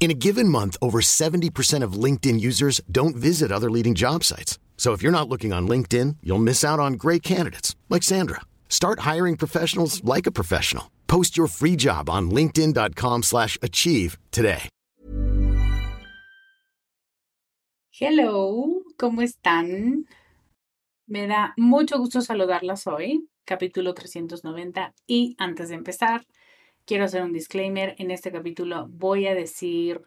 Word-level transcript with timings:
In 0.00 0.10
a 0.10 0.14
given 0.14 0.48
month, 0.48 0.78
over 0.80 1.02
70% 1.02 1.84
of 1.84 1.92
LinkedIn 1.92 2.40
users 2.40 2.80
don't 2.90 3.14
visit 3.14 3.52
other 3.52 3.70
leading 3.70 3.94
job 3.94 4.24
sites. 4.24 4.58
So 4.78 4.94
if 4.94 5.02
you're 5.02 5.12
not 5.12 5.28
looking 5.28 5.52
on 5.52 5.68
LinkedIn, 5.68 6.16
you'll 6.22 6.38
miss 6.38 6.64
out 6.64 6.80
on 6.80 6.94
great 6.94 7.22
candidates 7.22 7.76
like 7.90 8.02
Sandra. 8.02 8.40
Start 8.70 9.00
hiring 9.00 9.36
professionals 9.36 10.02
like 10.02 10.26
a 10.26 10.32
professional. 10.32 10.90
Post 11.06 11.36
your 11.36 11.48
free 11.48 11.76
job 11.76 12.08
on 12.08 12.30
linkedin.com/achieve 12.30 14.16
today. 14.30 14.70
Hello, 17.90 18.82
¿cómo 18.96 19.20
están? 19.20 20.06
Me 21.06 21.26
da 21.26 21.52
mucho 21.58 21.98
gusto 21.98 22.22
saludarlas 22.22 22.86
hoy, 22.86 23.28
capítulo 23.44 23.92
390 23.92 24.94
y 25.06 25.36
antes 25.38 25.68
de 25.68 25.74
empezar, 25.74 26.24
quiero 26.90 27.04
hacer 27.04 27.22
un 27.22 27.32
disclaimer. 27.32 27.94
En 27.98 28.10
este 28.10 28.32
capítulo 28.32 28.88
voy 28.90 29.28
a 29.28 29.34
decir 29.36 30.02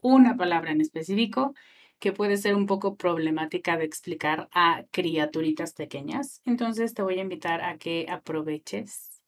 una 0.00 0.34
palabra 0.34 0.72
en 0.72 0.80
específico 0.80 1.54
que 1.98 2.10
puede 2.10 2.38
ser 2.38 2.54
un 2.54 2.64
poco 2.64 2.96
problemática 2.96 3.76
de 3.76 3.84
explicar 3.84 4.48
a 4.50 4.84
criaturitas 4.92 5.74
pequeñas. 5.74 6.40
Entonces 6.46 6.94
te 6.94 7.02
voy 7.02 7.18
a 7.18 7.22
invitar 7.22 7.60
a 7.60 7.76
que 7.76 8.06
aproveches 8.08 9.20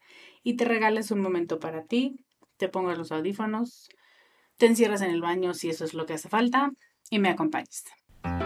y 0.43 0.55
te 0.55 0.65
regales 0.65 1.11
un 1.11 1.21
momento 1.21 1.61
para 1.61 1.85
ti, 1.85 2.25
te 2.57 2.71
pongas 2.71 2.97
los 2.97 3.13
audífonos, 3.13 3.91
te 4.57 4.65
encierras 4.65 5.03
en 5.03 5.11
el 5.11 5.21
baño 5.21 5.53
si 5.53 5.69
eso 5.69 5.85
es 5.85 5.93
lo 5.93 6.07
que 6.07 6.15
hace 6.15 6.31
falta 6.31 6.73
y 7.11 7.19
me 7.19 7.29
acompañes. 7.29 7.85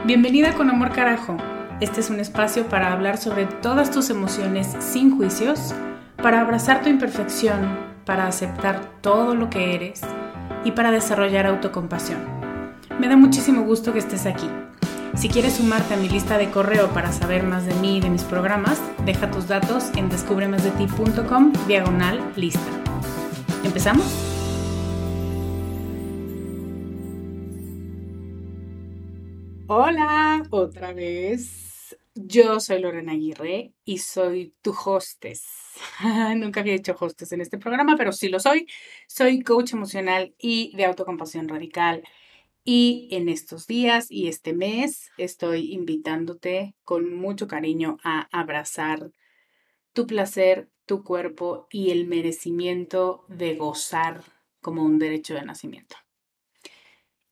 Bienvenida 0.04 0.52
con 0.56 0.68
Amor 0.68 0.90
Carajo. 0.90 1.36
Este 1.80 2.00
es 2.00 2.10
un 2.10 2.18
espacio 2.18 2.68
para 2.68 2.92
hablar 2.92 3.18
sobre 3.18 3.46
todas 3.46 3.92
tus 3.92 4.10
emociones 4.10 4.66
sin 4.80 5.16
juicios, 5.16 5.76
para 6.16 6.40
abrazar 6.40 6.82
tu 6.82 6.88
imperfección 6.88 7.91
para 8.04 8.26
aceptar 8.26 8.80
todo 9.00 9.34
lo 9.34 9.50
que 9.50 9.74
eres 9.74 10.00
y 10.64 10.72
para 10.72 10.90
desarrollar 10.90 11.46
autocompasión. 11.46 12.20
Me 12.98 13.08
da 13.08 13.16
muchísimo 13.16 13.62
gusto 13.62 13.92
que 13.92 13.98
estés 13.98 14.26
aquí. 14.26 14.48
Si 15.14 15.28
quieres 15.28 15.54
sumarte 15.54 15.94
a 15.94 15.96
mi 15.96 16.08
lista 16.08 16.38
de 16.38 16.50
correo 16.50 16.88
para 16.88 17.12
saber 17.12 17.42
más 17.42 17.66
de 17.66 17.74
mí 17.74 17.98
y 17.98 18.00
de 18.00 18.10
mis 18.10 18.24
programas, 18.24 18.80
deja 19.04 19.30
tus 19.30 19.46
datos 19.46 19.90
en 19.96 20.08
descubremasdeti.com 20.08 21.52
diagonal 21.66 22.32
lista. 22.36 22.60
¿Empezamos? 23.64 24.06
Hola, 29.66 30.42
otra 30.50 30.92
vez. 30.92 31.71
Yo 32.14 32.60
soy 32.60 32.78
Lorena 32.80 33.12
Aguirre 33.12 33.72
y 33.86 33.96
soy 33.98 34.54
tu 34.60 34.72
hostess. 34.72 35.46
Nunca 36.36 36.60
había 36.60 36.74
hecho 36.74 36.94
hostess 36.98 37.32
en 37.32 37.40
este 37.40 37.56
programa, 37.56 37.96
pero 37.96 38.12
sí 38.12 38.28
lo 38.28 38.38
soy. 38.38 38.66
Soy 39.08 39.42
coach 39.42 39.72
emocional 39.72 40.34
y 40.38 40.76
de 40.76 40.84
autocompasión 40.84 41.48
radical. 41.48 42.02
Y 42.64 43.08
en 43.12 43.30
estos 43.30 43.66
días 43.66 44.10
y 44.10 44.28
este 44.28 44.52
mes 44.52 45.10
estoy 45.16 45.72
invitándote 45.72 46.74
con 46.84 47.14
mucho 47.14 47.48
cariño 47.48 47.96
a 48.04 48.28
abrazar 48.30 49.10
tu 49.94 50.06
placer, 50.06 50.68
tu 50.84 51.04
cuerpo 51.04 51.66
y 51.70 51.92
el 51.92 52.06
merecimiento 52.06 53.24
de 53.28 53.56
gozar 53.56 54.22
como 54.60 54.84
un 54.84 54.98
derecho 54.98 55.32
de 55.32 55.46
nacimiento. 55.46 55.96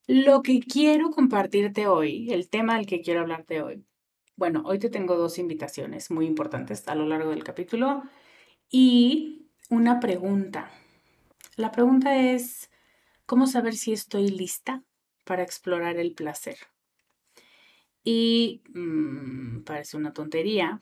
Lo 0.06 0.42
que 0.42 0.60
quiero 0.60 1.10
compartirte 1.10 1.86
hoy, 1.86 2.32
el 2.32 2.48
tema 2.48 2.76
del 2.76 2.86
que 2.86 3.02
quiero 3.02 3.20
hablarte 3.20 3.62
hoy, 3.62 3.84
bueno, 4.40 4.62
hoy 4.64 4.78
te 4.78 4.88
tengo 4.88 5.18
dos 5.18 5.36
invitaciones 5.36 6.10
muy 6.10 6.24
importantes 6.24 6.88
a 6.88 6.94
lo 6.94 7.04
largo 7.04 7.28
del 7.28 7.44
capítulo 7.44 8.02
y 8.70 9.50
una 9.68 10.00
pregunta. 10.00 10.70
La 11.56 11.70
pregunta 11.70 12.16
es, 12.16 12.70
¿cómo 13.26 13.46
saber 13.46 13.74
si 13.74 13.92
estoy 13.92 14.28
lista 14.28 14.82
para 15.26 15.42
explorar 15.42 15.98
el 15.98 16.14
placer? 16.14 16.56
Y 18.02 18.62
mm, 18.72 19.60
parece 19.64 19.98
una 19.98 20.14
tontería, 20.14 20.80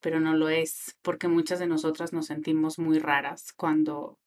pero 0.00 0.18
no 0.18 0.32
lo 0.34 0.48
es, 0.48 0.96
porque 1.02 1.28
muchas 1.28 1.58
de 1.58 1.66
nosotras 1.66 2.14
nos 2.14 2.24
sentimos 2.24 2.78
muy 2.78 2.98
raras 2.98 3.52
cuando, 3.52 4.18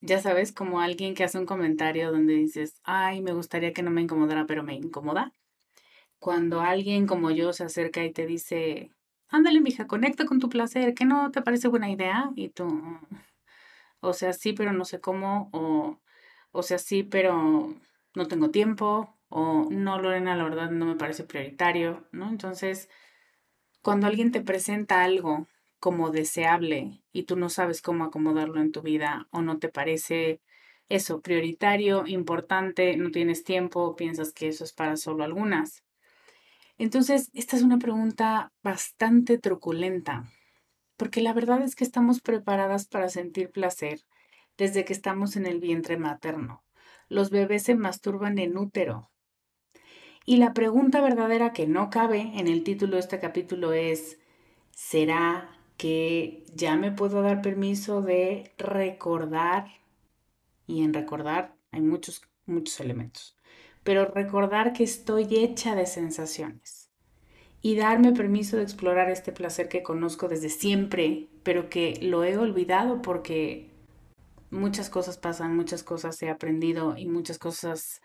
ya 0.00 0.20
sabes, 0.20 0.52
como 0.52 0.80
alguien 0.80 1.14
que 1.14 1.24
hace 1.24 1.40
un 1.40 1.46
comentario 1.46 2.12
donde 2.12 2.34
dices, 2.34 2.80
ay, 2.84 3.20
me 3.20 3.32
gustaría 3.32 3.72
que 3.72 3.82
no 3.82 3.90
me 3.90 4.02
incomodara, 4.02 4.46
pero 4.46 4.62
me 4.62 4.74
incomoda 4.76 5.32
cuando 6.18 6.60
alguien 6.60 7.06
como 7.06 7.30
yo 7.30 7.52
se 7.52 7.64
acerca 7.64 8.04
y 8.04 8.12
te 8.12 8.26
dice, 8.26 8.90
ándale, 9.28 9.60
mija, 9.60 9.86
conecta 9.86 10.24
con 10.26 10.40
tu 10.40 10.48
placer, 10.48 10.94
que 10.94 11.04
no 11.04 11.30
te 11.30 11.42
parece 11.42 11.68
buena 11.68 11.90
idea? 11.90 12.30
Y 12.36 12.48
tú, 12.50 12.66
o 14.00 14.12
sea, 14.12 14.32
sí, 14.32 14.52
pero 14.52 14.72
no 14.72 14.84
sé 14.84 15.00
cómo, 15.00 15.50
o, 15.52 15.98
o 16.52 16.62
sea, 16.62 16.78
sí, 16.78 17.02
pero 17.02 17.74
no 18.14 18.28
tengo 18.28 18.50
tiempo, 18.50 19.16
o 19.28 19.68
no, 19.70 20.00
Lorena, 20.00 20.36
la 20.36 20.44
verdad 20.44 20.70
no 20.70 20.86
me 20.86 20.96
parece 20.96 21.24
prioritario, 21.24 22.06
¿no? 22.12 22.28
Entonces, 22.28 22.88
cuando 23.82 24.06
alguien 24.06 24.32
te 24.32 24.40
presenta 24.40 25.04
algo 25.04 25.46
como 25.78 26.10
deseable 26.10 27.02
y 27.12 27.24
tú 27.24 27.36
no 27.36 27.48
sabes 27.48 27.82
cómo 27.82 28.04
acomodarlo 28.04 28.60
en 28.60 28.72
tu 28.72 28.82
vida 28.82 29.28
o 29.30 29.42
no 29.42 29.58
te 29.58 29.68
parece 29.68 30.40
eso 30.88 31.20
prioritario, 31.20 32.06
importante, 32.06 32.96
no 32.96 33.10
tienes 33.10 33.44
tiempo, 33.44 33.96
piensas 33.96 34.32
que 34.32 34.48
eso 34.48 34.64
es 34.64 34.72
para 34.72 34.96
solo 34.96 35.24
algunas. 35.24 35.85
Entonces, 36.78 37.30
esta 37.32 37.56
es 37.56 37.62
una 37.62 37.78
pregunta 37.78 38.52
bastante 38.62 39.38
truculenta, 39.38 40.30
porque 40.96 41.22
la 41.22 41.32
verdad 41.32 41.62
es 41.62 41.74
que 41.74 41.84
estamos 41.84 42.20
preparadas 42.20 42.86
para 42.86 43.08
sentir 43.08 43.50
placer 43.50 44.00
desde 44.58 44.84
que 44.84 44.92
estamos 44.92 45.36
en 45.36 45.46
el 45.46 45.60
vientre 45.60 45.96
materno. 45.96 46.64
Los 47.08 47.30
bebés 47.30 47.62
se 47.62 47.74
masturban 47.74 48.38
en 48.38 48.58
útero. 48.58 49.10
Y 50.26 50.38
la 50.38 50.52
pregunta 50.52 51.00
verdadera 51.00 51.52
que 51.52 51.66
no 51.66 51.88
cabe 51.88 52.32
en 52.34 52.48
el 52.48 52.64
título 52.64 52.94
de 52.94 53.00
este 53.00 53.20
capítulo 53.20 53.72
es, 53.72 54.18
¿será 54.72 55.56
que 55.76 56.44
ya 56.54 56.76
me 56.76 56.90
puedo 56.90 57.22
dar 57.22 57.42
permiso 57.42 58.02
de 58.02 58.52
recordar? 58.58 59.68
Y 60.66 60.82
en 60.82 60.92
recordar 60.92 61.54
hay 61.70 61.80
muchos, 61.80 62.22
muchos 62.44 62.80
elementos. 62.80 63.35
Pero 63.86 64.04
recordar 64.04 64.72
que 64.72 64.82
estoy 64.82 65.28
hecha 65.30 65.76
de 65.76 65.86
sensaciones 65.86 66.90
y 67.62 67.76
darme 67.76 68.10
permiso 68.10 68.56
de 68.56 68.64
explorar 68.64 69.08
este 69.10 69.30
placer 69.30 69.68
que 69.68 69.84
conozco 69.84 70.26
desde 70.26 70.48
siempre, 70.48 71.28
pero 71.44 71.70
que 71.70 71.96
lo 72.02 72.24
he 72.24 72.36
olvidado 72.36 73.00
porque 73.00 73.70
muchas 74.50 74.90
cosas 74.90 75.18
pasan, 75.18 75.54
muchas 75.54 75.84
cosas 75.84 76.20
he 76.20 76.28
aprendido 76.28 76.96
y 76.96 77.06
muchas 77.06 77.38
cosas 77.38 78.02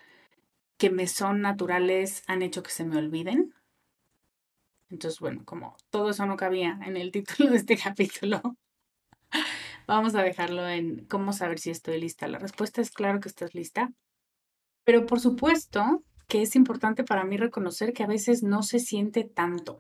que 0.78 0.92
me 0.92 1.08
son 1.08 1.42
naturales 1.42 2.22
han 2.28 2.44
hecho 2.44 2.62
que 2.62 2.70
se 2.70 2.86
me 2.86 2.98
olviden. 2.98 3.56
Entonces, 4.92 5.20
bueno, 5.20 5.42
como 5.46 5.78
todo 5.90 6.12
eso 6.12 6.28
no 6.28 6.38
cabía 6.38 6.80
en 6.86 6.96
el 6.96 7.12
título 7.12 7.50
de 7.50 7.58
este 7.58 7.76
capítulo, 7.76 8.40
vamos 9.88 10.14
a 10.14 10.22
dejarlo 10.22 10.68
en 10.70 11.06
cómo 11.06 11.34
saber 11.34 11.58
si 11.58 11.72
estoy 11.72 12.00
lista. 12.00 12.28
La 12.28 12.38
respuesta 12.38 12.82
es 12.82 12.92
claro 12.92 13.20
que 13.20 13.30
estás 13.30 13.56
lista, 13.56 13.92
pero 14.84 15.06
por 15.06 15.20
supuesto 15.20 16.04
que 16.28 16.42
es 16.42 16.56
importante 16.56 17.04
para 17.04 17.24
mí 17.24 17.38
reconocer 17.38 17.94
que 17.94 18.04
a 18.04 18.08
veces 18.08 18.44
no 18.44 18.64
se 18.64 18.80
siente 18.80 19.24
tanto. 19.24 19.80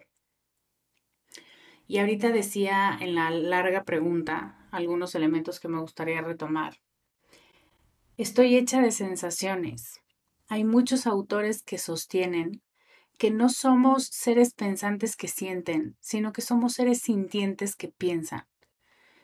Y 1.87 1.99
ahorita 1.99 2.31
decía 2.31 2.97
en 2.99 3.15
la 3.15 3.29
larga 3.31 3.83
pregunta 3.83 4.67
algunos 4.71 5.15
elementos 5.15 5.59
que 5.59 5.67
me 5.67 5.79
gustaría 5.79 6.21
retomar. 6.21 6.77
Estoy 8.17 8.55
hecha 8.55 8.81
de 8.81 8.91
sensaciones 8.91 10.01
hay 10.51 10.65
muchos 10.65 11.07
autores 11.07 11.63
que 11.63 11.77
sostienen 11.77 12.61
que 13.17 13.31
no 13.31 13.47
somos 13.47 14.07
seres 14.07 14.53
pensantes 14.53 15.15
que 15.15 15.29
sienten, 15.29 15.95
sino 16.01 16.33
que 16.33 16.41
somos 16.41 16.73
seres 16.73 16.99
sintientes 16.99 17.77
que 17.77 17.87
piensan. 17.87 18.45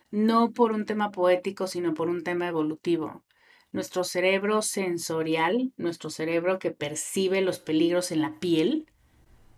No 0.09 0.53
por 0.53 0.71
un 0.71 0.85
tema 0.85 1.11
poético, 1.11 1.67
sino 1.67 1.93
por 1.93 2.07
un 2.07 2.23
tema 2.23 2.47
evolutivo. 2.47 3.25
Nuestro 3.71 4.03
cerebro 4.03 4.61
sensorial, 4.61 5.73
nuestro 5.77 6.09
cerebro 6.09 6.59
que 6.59 6.71
percibe 6.71 7.41
los 7.41 7.59
peligros 7.59 8.11
en 8.11 8.21
la 8.21 8.39
piel, 8.39 8.91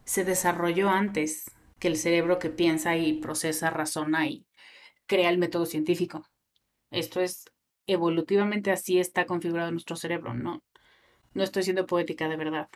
se 0.03 0.25
desarrolló 0.25 0.89
antes 0.89 1.51
que 1.79 1.87
el 1.87 1.95
cerebro 1.95 2.39
que 2.39 2.49
piensa 2.49 2.97
y 2.97 3.13
procesa, 3.13 3.69
razona 3.69 4.27
y 4.27 4.45
crea 5.05 5.29
el 5.29 5.37
método 5.37 5.65
científico. 5.65 6.27
Esto 6.91 7.21
es 7.21 7.45
evolutivamente 7.87 8.71
así 8.71 8.99
está 8.99 9.25
configurado 9.25 9.71
nuestro 9.71 9.95
cerebro, 9.95 10.33
no, 10.33 10.63
no 11.33 11.43
estoy 11.43 11.63
siendo 11.63 11.85
poética 11.85 12.27
de 12.27 12.37
verdad. 12.37 12.69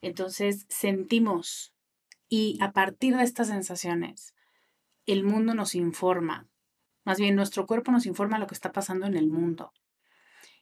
Entonces 0.00 0.66
sentimos 0.68 1.72
y 2.28 2.58
a 2.60 2.72
partir 2.72 3.16
de 3.16 3.24
estas 3.24 3.48
sensaciones, 3.48 4.34
el 5.06 5.24
mundo 5.24 5.54
nos 5.54 5.74
informa. 5.74 6.48
Más 7.04 7.18
bien, 7.18 7.36
nuestro 7.36 7.66
cuerpo 7.66 7.92
nos 7.92 8.06
informa 8.06 8.38
lo 8.38 8.46
que 8.46 8.54
está 8.54 8.72
pasando 8.72 9.06
en 9.06 9.16
el 9.16 9.28
mundo. 9.28 9.72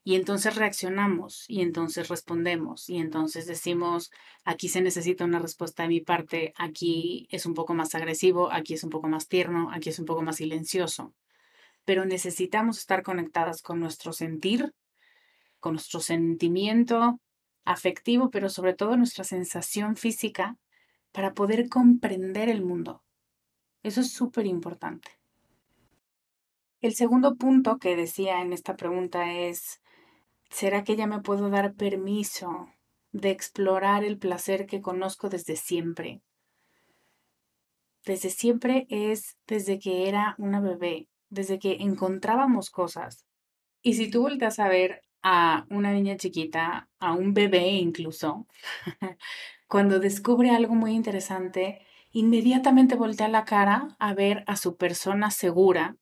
Y 0.03 0.15
entonces 0.15 0.57
reaccionamos 0.57 1.45
y 1.47 1.61
entonces 1.61 2.09
respondemos 2.09 2.89
y 2.89 2.97
entonces 2.99 3.47
decimos, 3.47 4.11
aquí 4.45 4.69
se 4.69 4.81
necesita 4.81 5.25
una 5.25 5.39
respuesta 5.39 5.83
de 5.83 5.91
mi 5.91 6.01
parte, 6.01 6.55
aquí 6.57 7.27
es 7.31 7.45
un 7.45 7.55
poco 7.55 7.75
más 7.75 7.95
agresivo, 7.95 8.51
aquí 8.51 8.75
es 8.75 8.83
un 8.83 8.91
poco 8.91 9.09
más 9.09 9.29
tierno, 9.29 9.71
aquí 9.73 9.91
es 9.91 9.99
un 9.99 10.07
poco 10.07 10.23
más 10.23 10.37
silencioso. 10.37 11.15
Pero 11.85 12.07
necesitamos 12.07 12.79
estar 12.79 13.03
conectadas 13.03 13.63
con 13.63 13.81
nuestro 13.81 14.13
sentir 14.13 14.73
con 15.61 15.75
nuestro 15.75 16.01
sentimiento 16.01 17.21
afectivo, 17.65 18.31
pero 18.31 18.49
sobre 18.49 18.75
todo 18.75 18.97
nuestra 18.97 19.23
sensación 19.23 19.95
física 19.95 20.57
para 21.13 21.35
poder 21.35 21.69
comprender 21.69 22.49
el 22.49 22.65
mundo. 22.65 23.05
Eso 23.83 24.01
es 24.01 24.13
súper 24.13 24.47
importante. 24.47 25.11
El 26.81 26.95
segundo 26.95 27.37
punto 27.37 27.79
que 27.79 27.95
decía 27.95 28.41
en 28.41 28.53
esta 28.53 28.75
pregunta 28.75 29.33
es, 29.33 29.80
¿será 30.51 30.85
que 30.85 30.97
ya 30.97 31.07
me 31.07 31.21
puedo 31.21 31.49
dar 31.49 31.75
permiso 31.75 32.69
de 33.13 33.31
explorar 33.31 34.05
el 34.05 34.19
placer 34.19 34.67
que 34.67 34.83
conozco 34.83 35.29
desde 35.29 35.57
siempre? 35.57 36.21
Desde 38.05 38.31
siempre 38.31 38.87
es 38.91 39.37
desde 39.47 39.79
que 39.79 40.09
era 40.09 40.35
una 40.39 40.61
bebé, 40.61 41.09
desde 41.29 41.59
que 41.59 41.79
encontrábamos 41.81 42.71
cosas. 42.71 43.25
Y 43.83 43.95
si 43.95 44.11
tú 44.11 44.23
volteas 44.23 44.59
a 44.59 44.69
ver 44.69 45.03
a 45.23 45.67
una 45.71 45.93
niña 45.93 46.17
chiquita, 46.17 46.89
a 46.99 47.13
un 47.13 47.35
bebé 47.35 47.69
incluso, 47.69 48.47
cuando 49.69 50.01
descubre 50.01 50.51
algo 50.51 50.75
muy 50.75 50.93
interesante, 50.93 51.87
inmediatamente 52.13 52.97
voltea 52.97 53.29
la 53.29 53.45
cara 53.45 53.97
a 53.99 54.15
ver 54.15 54.45
a 54.47 54.57
su 54.57 54.77
persona 54.77 55.31
segura, 55.31 55.97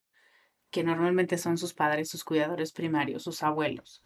que 0.71 0.85
normalmente 0.85 1.39
son 1.39 1.59
sus 1.59 1.75
padres, 1.75 2.09
sus 2.09 2.25
cuidadores 2.25 2.73
primarios, 2.73 3.23
sus 3.23 3.43
abuelos. 3.43 4.03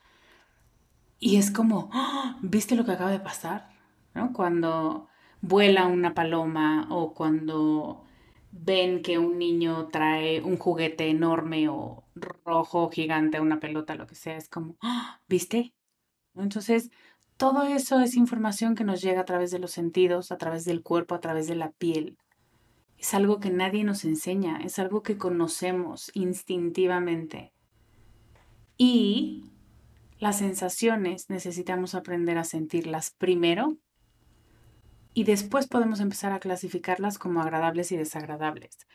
Y 1.25 1.37
es 1.37 1.53
como, 1.53 1.89
¡Ah! 1.93 2.37
¿viste 2.43 2.75
lo 2.75 2.85
que 2.85 2.91
acaba 2.91 3.13
de 3.13 3.21
pasar? 3.21 3.69
¿No? 4.13 4.33
Cuando 4.33 5.07
vuela 5.41 5.87
una 5.87 6.15
paloma 6.15 6.89
o 6.91 7.15
cuando 7.15 8.03
ven 8.51 9.03
que 9.03 9.21
un 9.21 9.39
niño 9.39 9.87
trae 9.93 10.43
un 10.43 10.57
juguete 10.57 11.09
enorme 11.11 11.69
o 11.69 12.03
rojo, 12.45 12.91
gigante, 12.91 13.39
una 13.39 13.61
pelota, 13.61 13.95
lo 13.95 14.09
que 14.09 14.17
sea, 14.17 14.37
es 14.37 14.49
como, 14.49 14.75
¡Ah! 14.83 15.21
¿viste? 15.29 15.73
Entonces, 16.35 16.91
todo 17.37 17.63
eso 17.63 18.01
es 18.01 18.17
información 18.17 18.75
que 18.75 18.83
nos 18.83 19.01
llega 19.01 19.21
a 19.21 19.25
través 19.25 19.53
de 19.53 19.61
los 19.61 19.71
sentidos, 19.71 20.33
a 20.33 20.39
través 20.39 20.65
del 20.65 20.83
cuerpo, 20.83 21.15
a 21.15 21.21
través 21.21 21.47
de 21.47 21.55
la 21.55 21.71
piel. 21.71 22.19
Es 22.99 23.15
algo 23.15 23.39
que 23.39 23.51
nadie 23.51 23.85
nos 23.85 24.05
enseña, 24.05 24.57
es 24.57 24.81
algo 24.81 25.05
que 25.05 25.19
conocemos 25.19 26.11
instintivamente. 26.15 27.53
Y 28.77 29.51
las 30.23 30.39
sensaciones 30.39 31.31
necesitamos 31.31 31.97
aprender 31.97 32.39
a 32.39 32.45
sentirlas 32.45 33.11
primero 33.11 33.77
y 35.15 35.25
después 35.25 35.67
podemos 35.67 35.99
empezar 35.99 36.31
a 36.31 36.39
clasificarlas 36.39 37.19
como 37.19 37.43
agradables 37.43 37.91
y 37.91 37.97
desagradables. 37.97 38.87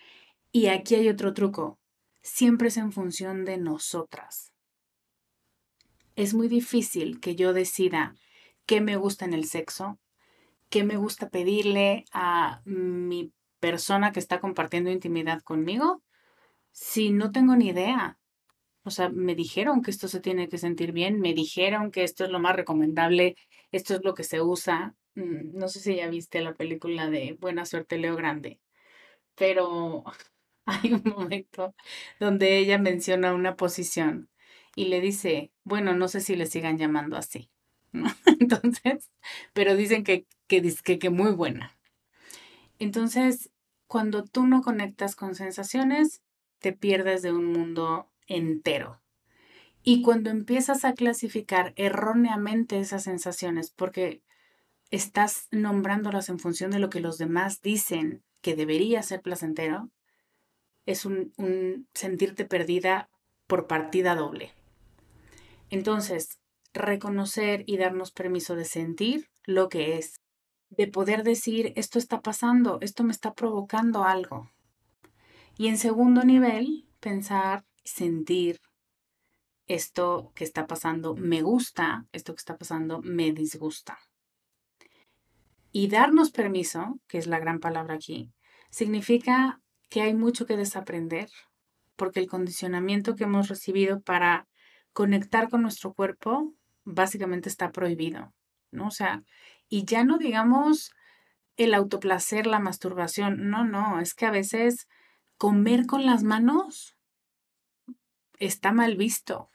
Y 0.54 0.68
aquí 0.68 0.96
hay 0.96 1.10
otro 1.10 1.34
truco. 1.34 1.80
Siempre 2.22 2.70
es 2.70 2.78
en 2.78 2.94
función 2.94 3.44
de 3.44 3.58
nosotras. 3.58 4.54
Es 6.16 6.34
muy 6.34 6.48
difícil 6.48 7.20
que 7.20 7.36
yo 7.36 7.52
decida 7.52 8.16
qué 8.66 8.80
me 8.80 8.96
gusta 8.96 9.26
en 9.26 9.34
el 9.34 9.44
sexo, 9.44 10.00
qué 10.70 10.86
me 10.86 10.96
gusta 10.96 11.28
pedirle 11.28 12.06
a 12.14 12.62
mi 12.64 13.34
persona 13.60 14.14
que 14.14 14.22
está 14.22 14.40
compartiendo 14.40 14.92
intimidad 14.92 15.42
conmigo, 15.42 16.02
si 16.72 17.12
no 17.12 17.34
tengo 17.34 17.58
ni 17.58 17.68
idea. 17.68 18.18
O 18.88 18.92
sea, 18.92 19.10
me 19.10 19.36
dijeron 19.36 19.82
que 19.82 19.92
esto 19.92 20.08
se 20.08 20.22
tiene 20.22 20.50
que 20.50 20.58
sentir 20.58 20.92
bien, 20.94 21.20
me 21.20 21.34
dijeron 21.34 21.92
que 21.92 22.04
esto 22.04 22.24
es 22.26 22.32
lo 22.32 22.40
más 22.40 22.56
recomendable, 22.56 23.36
esto 23.72 23.96
es 23.96 24.02
lo 24.04 24.14
que 24.14 24.24
se 24.24 24.42
usa, 24.42 24.96
Mm, 25.18 25.58
no 25.58 25.68
sé 25.68 25.80
si 25.80 25.96
ya 25.96 26.08
viste 26.10 26.42
la 26.42 26.54
película 26.54 27.10
de 27.10 27.36
Buena 27.40 27.66
Suerte 27.66 27.98
Leo 27.98 28.16
Grande, 28.16 28.60
pero 29.36 30.04
hay 30.66 30.94
un 30.94 31.04
momento 31.06 31.76
donde 32.20 32.58
ella 32.60 32.78
menciona 32.78 33.34
una 33.34 33.56
posición 33.58 34.30
y 34.76 34.86
le 34.86 35.02
dice, 35.02 35.52
bueno, 35.64 35.96
no 35.96 36.08
sé 36.08 36.22
si 36.22 36.36
le 36.36 36.46
sigan 36.46 36.78
llamando 36.78 37.18
así, 37.18 37.50
Entonces, 38.40 39.10
pero 39.54 39.76
dicen 39.76 40.04
que, 40.04 40.28
que, 40.48 40.62
que, 40.84 41.00
que 41.00 41.10
muy 41.10 41.32
buena. 41.32 41.78
Entonces, 42.80 43.50
cuando 43.88 44.24
tú 44.24 44.46
no 44.46 44.62
conectas 44.62 45.16
con 45.16 45.34
sensaciones, 45.34 46.22
te 46.60 46.74
pierdes 46.74 47.24
de 47.24 47.32
un 47.32 47.46
mundo 47.46 48.12
entero. 48.28 49.02
Y 49.84 50.02
cuando 50.02 50.30
empiezas 50.30 50.86
a 50.86 50.94
clasificar 50.94 51.74
erróneamente 51.76 52.80
esas 52.80 53.04
sensaciones, 53.04 53.72
porque 53.72 54.22
estás 54.92 55.48
nombrándolas 55.52 56.30
en 56.30 56.40
función 56.40 56.72
de 56.72 56.80
lo 56.80 56.90
que 56.90 57.00
los 57.00 57.18
demás 57.18 57.62
dicen 57.62 58.24
que 58.42 58.56
debería 58.56 59.02
ser 59.02 59.22
placentero, 59.22 59.90
es 60.86 61.06
un, 61.06 61.34
un 61.38 61.88
sentirte 61.94 62.46
perdida 62.46 63.10
por 63.48 63.68
partida 63.68 64.16
doble. 64.16 64.54
Entonces, 65.70 66.40
reconocer 66.74 67.64
y 67.66 67.78
darnos 67.78 68.12
permiso 68.12 68.56
de 68.56 68.66
sentir 68.66 69.30
lo 69.46 69.70
que 69.70 69.98
es, 69.98 70.22
de 70.70 70.88
poder 70.88 71.24
decir, 71.24 71.74
esto 71.76 72.00
está 72.00 72.22
pasando, 72.22 72.78
esto 72.82 73.04
me 73.04 73.12
está 73.12 73.34
provocando 73.34 74.04
algo. 74.04 74.52
Y 75.58 75.68
en 75.68 75.78
segundo 75.78 76.24
nivel, 76.24 76.86
pensar, 77.00 77.66
sentir, 77.88 78.60
esto 79.68 80.32
que 80.34 80.44
está 80.44 80.66
pasando 80.66 81.16
me 81.16 81.42
gusta, 81.42 82.06
esto 82.12 82.34
que 82.34 82.40
está 82.40 82.58
pasando 82.58 83.02
me 83.02 83.32
disgusta. 83.32 84.00
Y 85.72 85.90
darnos 85.90 86.32
permiso, 86.32 87.00
que 87.08 87.18
es 87.18 87.28
la 87.28 87.40
gran 87.40 87.60
palabra 87.60 87.96
aquí, 87.96 88.32
significa 88.70 89.62
que 89.90 90.02
hay 90.02 90.14
mucho 90.14 90.46
que 90.46 90.58
desaprender, 90.58 91.30
porque 91.96 92.20
el 92.20 92.28
condicionamiento 92.28 93.16
que 93.16 93.26
hemos 93.26 93.50
recibido 93.50 94.02
para 94.02 94.48
conectar 94.94 95.50
con 95.50 95.62
nuestro 95.62 95.94
cuerpo 95.94 96.54
básicamente 96.84 97.50
está 97.50 97.72
prohibido, 97.72 98.34
¿no? 98.72 98.88
O 98.88 98.92
sea, 98.92 99.24
Y 99.70 99.84
ya 99.84 100.06
no 100.06 100.18
digamos 100.18 100.92
el 101.58 101.74
autoplacer, 101.74 102.48
la 102.48 102.60
masturbación. 102.60 103.50
No, 103.50 103.66
no, 103.66 104.00
es 104.00 104.14
que 104.14 104.26
a 104.26 104.32
veces 104.32 104.88
comer 105.38 105.86
con 105.86 106.06
las 106.06 106.24
manos 106.24 106.97
está 108.38 108.72
mal 108.72 108.96
visto. 108.96 109.50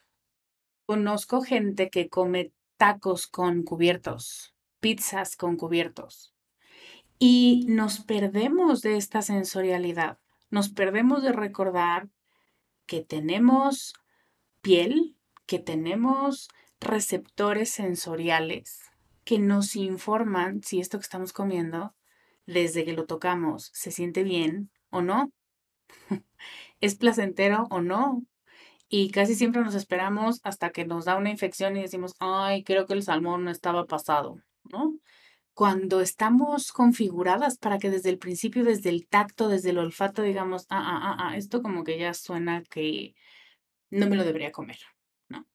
Conozco 0.87 1.43
gente 1.43 1.91
que 1.91 2.09
come 2.09 2.53
tacos 2.77 3.27
con 3.27 3.63
cubiertos, 3.63 4.55
pizzas 4.81 5.37
con 5.37 5.57
cubiertos. 5.57 6.35
Y 7.19 7.65
nos 7.69 8.01
perdemos 8.01 8.83
de 8.83 8.97
esta 8.97 9.23
sensorialidad, 9.23 10.19
nos 10.51 10.69
perdemos 10.69 11.23
de 11.23 11.33
recordar 11.33 12.09
que 12.87 13.03
tenemos 13.03 13.95
piel, 14.61 15.17
que 15.47 15.59
tenemos 15.59 16.49
receptores 16.81 17.71
sensoriales 17.71 18.93
que 19.25 19.39
nos 19.39 19.77
informan 19.77 20.63
si 20.63 20.81
esto 20.81 20.99
que 20.99 21.05
estamos 21.05 21.33
comiendo, 21.33 21.95
desde 22.47 22.85
que 22.85 22.93
lo 22.93 23.07
tocamos, 23.07 23.71
se 23.73 23.91
siente 23.91 24.25
bien 24.25 24.71
o 24.91 25.01
no, 25.01 25.33
es 26.81 26.97
placentero 26.97 27.67
o 27.71 27.81
no. 27.81 28.25
Y 28.95 29.11
casi 29.11 29.35
siempre 29.35 29.63
nos 29.63 29.75
esperamos 29.75 30.41
hasta 30.43 30.69
que 30.69 30.85
nos 30.85 31.07
da 31.07 31.17
una 31.17 31.31
infección 31.31 31.79
y 31.79 31.81
decimos, 31.81 32.15
ay, 32.19 32.63
creo 32.63 32.87
que 32.87 32.93
el 32.93 33.03
salmón 33.03 33.43
no 33.43 33.51
estaba 33.51 33.87
pasado, 33.87 34.43
¿no? 34.65 34.99
Cuando 35.55 36.03
estamos 36.03 36.73
configuradas 36.73 37.57
para 37.57 37.79
que 37.79 37.89
desde 37.89 38.11
el 38.11 38.19
principio, 38.19 38.65
desde 38.65 38.91
el 38.91 39.09
tacto, 39.09 39.49
desde 39.49 39.71
el 39.71 39.79
olfato, 39.79 40.21
digamos, 40.21 40.67
ah, 40.69 40.85
ah, 40.85 41.01
ah, 41.05 41.17
ah, 41.21 41.37
esto 41.39 41.63
como 41.63 41.85
que 41.85 41.99
ya 41.99 42.13
suena 42.13 42.65
que 42.65 43.15
no 43.89 44.09
me 44.09 44.17
lo 44.17 44.25
debería 44.25 44.53
comer, 44.53 44.81
¿no? 45.27 45.47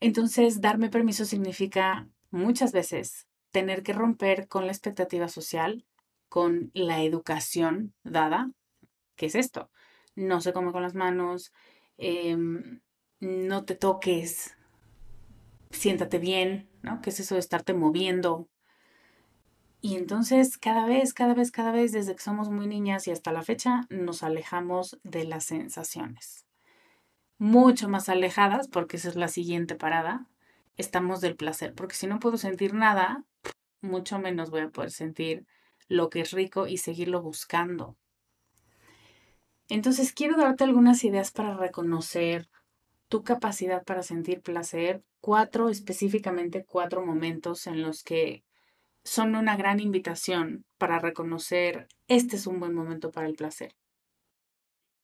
Entonces, 0.00 0.60
darme 0.60 0.90
permiso 0.90 1.26
significa 1.26 2.08
muchas 2.32 2.72
veces 2.72 3.28
tener 3.52 3.84
que 3.84 3.92
romper 3.92 4.48
con 4.48 4.66
la 4.66 4.72
expectativa 4.72 5.28
social, 5.28 5.86
con 6.28 6.72
la 6.74 7.00
educación 7.04 7.94
dada. 8.02 8.50
¿Qué 9.14 9.26
es 9.26 9.36
esto? 9.36 9.70
No 10.16 10.40
se 10.40 10.52
come 10.52 10.72
con 10.72 10.82
las 10.82 10.94
manos, 10.94 11.52
em, 11.98 12.80
no 13.20 13.64
te 13.64 13.74
toques, 13.74 14.56
siéntate 15.70 16.18
bien, 16.18 16.68
¿no? 16.82 17.00
¿Qué 17.00 17.10
es 17.10 17.20
eso 17.20 17.34
de 17.34 17.40
estarte 17.40 17.74
moviendo? 17.74 18.48
Y 19.80 19.96
entonces 19.96 20.56
cada 20.56 20.86
vez, 20.86 21.12
cada 21.12 21.34
vez, 21.34 21.50
cada 21.50 21.70
vez, 21.70 21.92
desde 21.92 22.14
que 22.14 22.22
somos 22.22 22.48
muy 22.48 22.66
niñas 22.66 23.06
y 23.06 23.10
hasta 23.10 23.32
la 23.32 23.42
fecha, 23.42 23.82
nos 23.90 24.22
alejamos 24.22 24.98
de 25.02 25.24
las 25.24 25.44
sensaciones. 25.44 26.46
Mucho 27.38 27.88
más 27.88 28.08
alejadas, 28.08 28.68
porque 28.68 28.96
esa 28.96 29.10
es 29.10 29.16
la 29.16 29.28
siguiente 29.28 29.74
parada, 29.74 30.26
estamos 30.78 31.20
del 31.20 31.36
placer, 31.36 31.74
porque 31.74 31.96
si 31.96 32.06
no 32.06 32.18
puedo 32.18 32.38
sentir 32.38 32.72
nada, 32.72 33.24
mucho 33.82 34.18
menos 34.18 34.50
voy 34.50 34.62
a 34.62 34.70
poder 34.70 34.90
sentir 34.90 35.46
lo 35.88 36.08
que 36.08 36.20
es 36.20 36.32
rico 36.32 36.66
y 36.66 36.78
seguirlo 36.78 37.20
buscando. 37.20 37.96
Entonces 39.68 40.12
quiero 40.12 40.36
darte 40.36 40.64
algunas 40.64 41.04
ideas 41.04 41.30
para 41.30 41.56
reconocer 41.56 42.48
tu 43.08 43.22
capacidad 43.22 43.84
para 43.84 44.02
sentir 44.02 44.40
placer, 44.40 45.02
cuatro, 45.20 45.68
específicamente 45.68 46.64
cuatro 46.64 47.04
momentos 47.04 47.66
en 47.66 47.82
los 47.82 48.02
que 48.02 48.44
son 49.04 49.36
una 49.36 49.56
gran 49.56 49.80
invitación 49.80 50.64
para 50.78 50.98
reconocer 50.98 51.88
este 52.08 52.36
es 52.36 52.46
un 52.46 52.60
buen 52.60 52.74
momento 52.74 53.10
para 53.10 53.28
el 53.28 53.34
placer. 53.34 53.74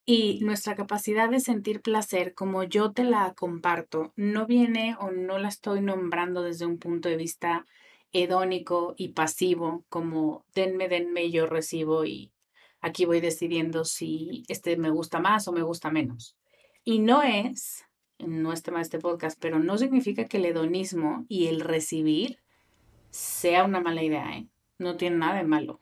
Y 0.06 0.40
nuestra 0.40 0.74
capacidad 0.74 1.30
de 1.30 1.40
sentir 1.40 1.82
placer, 1.82 2.34
como 2.34 2.64
yo 2.64 2.90
te 2.92 3.04
la 3.04 3.32
comparto, 3.34 4.12
no 4.16 4.46
viene 4.46 4.96
o 4.98 5.10
no 5.10 5.38
la 5.38 5.48
estoy 5.48 5.82
nombrando 5.82 6.42
desde 6.42 6.66
un 6.66 6.78
punto 6.78 7.08
de 7.08 7.16
vista 7.16 7.64
hedónico 8.12 8.94
y 8.96 9.08
pasivo, 9.12 9.84
como 9.88 10.44
denme, 10.54 10.88
denme, 10.88 11.30
yo 11.30 11.46
recibo 11.46 12.04
y 12.04 12.32
aquí 12.80 13.04
voy 13.04 13.20
decidiendo 13.20 13.84
si 13.84 14.44
este 14.48 14.76
me 14.76 14.90
gusta 14.90 15.20
más 15.20 15.48
o 15.48 15.52
me 15.52 15.62
gusta 15.62 15.90
menos. 15.90 16.36
Y 16.84 16.98
no 16.98 17.22
es, 17.22 17.84
no 18.18 18.52
es 18.52 18.62
tema 18.62 18.78
de 18.78 18.84
este 18.84 18.98
podcast, 18.98 19.38
pero 19.40 19.58
no 19.58 19.78
significa 19.78 20.26
que 20.26 20.38
el 20.38 20.46
hedonismo 20.46 21.24
y 21.28 21.46
el 21.46 21.60
recibir 21.60 22.38
sea 23.10 23.64
una 23.64 23.80
mala 23.80 24.02
idea, 24.02 24.36
¿eh? 24.36 24.46
No 24.78 24.96
tiene 24.96 25.16
nada 25.16 25.36
de 25.36 25.44
malo. 25.44 25.80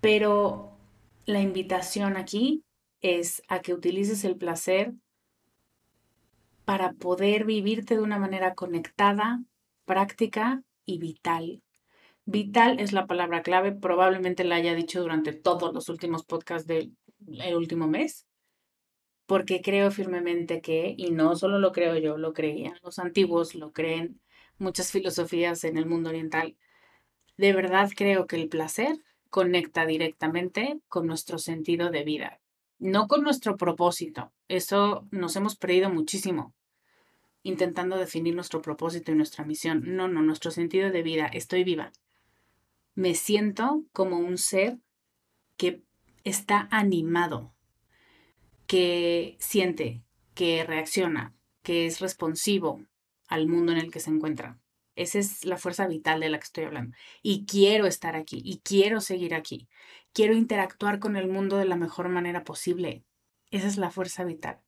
Pero 0.00 0.76
la 1.26 1.40
invitación 1.40 2.16
aquí 2.16 2.64
es 3.00 3.42
a 3.48 3.60
que 3.60 3.74
utilices 3.74 4.24
el 4.24 4.36
placer 4.36 4.94
para 6.64 6.92
poder 6.92 7.44
vivirte 7.44 7.94
de 7.94 8.02
una 8.02 8.18
manera 8.18 8.54
conectada, 8.54 9.42
práctica 9.84 10.62
y 10.84 10.98
vital. 10.98 11.62
Vital 12.30 12.78
es 12.78 12.92
la 12.92 13.06
palabra 13.06 13.42
clave, 13.42 13.72
probablemente 13.72 14.44
la 14.44 14.56
haya 14.56 14.74
dicho 14.74 15.00
durante 15.00 15.32
todos 15.32 15.72
los 15.72 15.88
últimos 15.88 16.24
podcasts 16.24 16.66
del 16.66 16.94
último 17.56 17.88
mes, 17.88 18.26
porque 19.24 19.62
creo 19.62 19.90
firmemente 19.90 20.60
que, 20.60 20.94
y 20.96 21.10
no 21.10 21.36
solo 21.36 21.58
lo 21.58 21.72
creo 21.72 21.96
yo, 21.96 22.18
lo 22.18 22.34
creían 22.34 22.78
los 22.82 22.98
antiguos, 22.98 23.54
lo 23.54 23.72
creen 23.72 24.20
muchas 24.58 24.92
filosofías 24.92 25.64
en 25.64 25.78
el 25.78 25.86
mundo 25.86 26.10
oriental, 26.10 26.56
de 27.38 27.52
verdad 27.54 27.88
creo 27.96 28.26
que 28.26 28.36
el 28.36 28.48
placer 28.48 28.98
conecta 29.30 29.86
directamente 29.86 30.80
con 30.88 31.06
nuestro 31.06 31.38
sentido 31.38 31.90
de 31.90 32.04
vida 32.04 32.40
no 32.78 33.08
con 33.08 33.22
nuestro 33.22 33.56
propósito. 33.56 34.32
Eso 34.46 35.06
nos 35.10 35.36
hemos 35.36 35.56
perdido 35.56 35.90
muchísimo 35.90 36.54
intentando 37.42 37.96
definir 37.96 38.34
nuestro 38.34 38.60
propósito 38.60 39.12
y 39.12 39.14
nuestra 39.14 39.44
misión. 39.44 39.82
No, 39.96 40.08
no, 40.08 40.22
nuestro 40.22 40.50
sentido 40.50 40.90
de 40.90 41.02
vida. 41.02 41.26
Estoy 41.26 41.64
viva. 41.64 41.92
Me 42.98 43.14
siento 43.14 43.84
como 43.92 44.16
un 44.16 44.38
ser 44.38 44.80
que 45.56 45.84
está 46.24 46.66
animado, 46.72 47.54
que 48.66 49.36
siente, 49.38 50.02
que 50.34 50.64
reacciona, 50.64 51.32
que 51.62 51.86
es 51.86 52.00
responsivo 52.00 52.84
al 53.28 53.46
mundo 53.46 53.70
en 53.70 53.78
el 53.78 53.92
que 53.92 54.00
se 54.00 54.10
encuentra. 54.10 54.58
Esa 54.96 55.20
es 55.20 55.44
la 55.44 55.58
fuerza 55.58 55.86
vital 55.86 56.18
de 56.18 56.28
la 56.28 56.40
que 56.40 56.46
estoy 56.46 56.64
hablando. 56.64 56.96
Y 57.22 57.46
quiero 57.46 57.86
estar 57.86 58.16
aquí 58.16 58.42
y 58.44 58.62
quiero 58.64 59.00
seguir 59.00 59.32
aquí. 59.32 59.68
Quiero 60.12 60.34
interactuar 60.34 60.98
con 60.98 61.14
el 61.14 61.28
mundo 61.28 61.56
de 61.56 61.66
la 61.66 61.76
mejor 61.76 62.08
manera 62.08 62.42
posible. 62.42 63.04
Esa 63.52 63.68
es 63.68 63.76
la 63.76 63.92
fuerza 63.92 64.24
vital. 64.24 64.58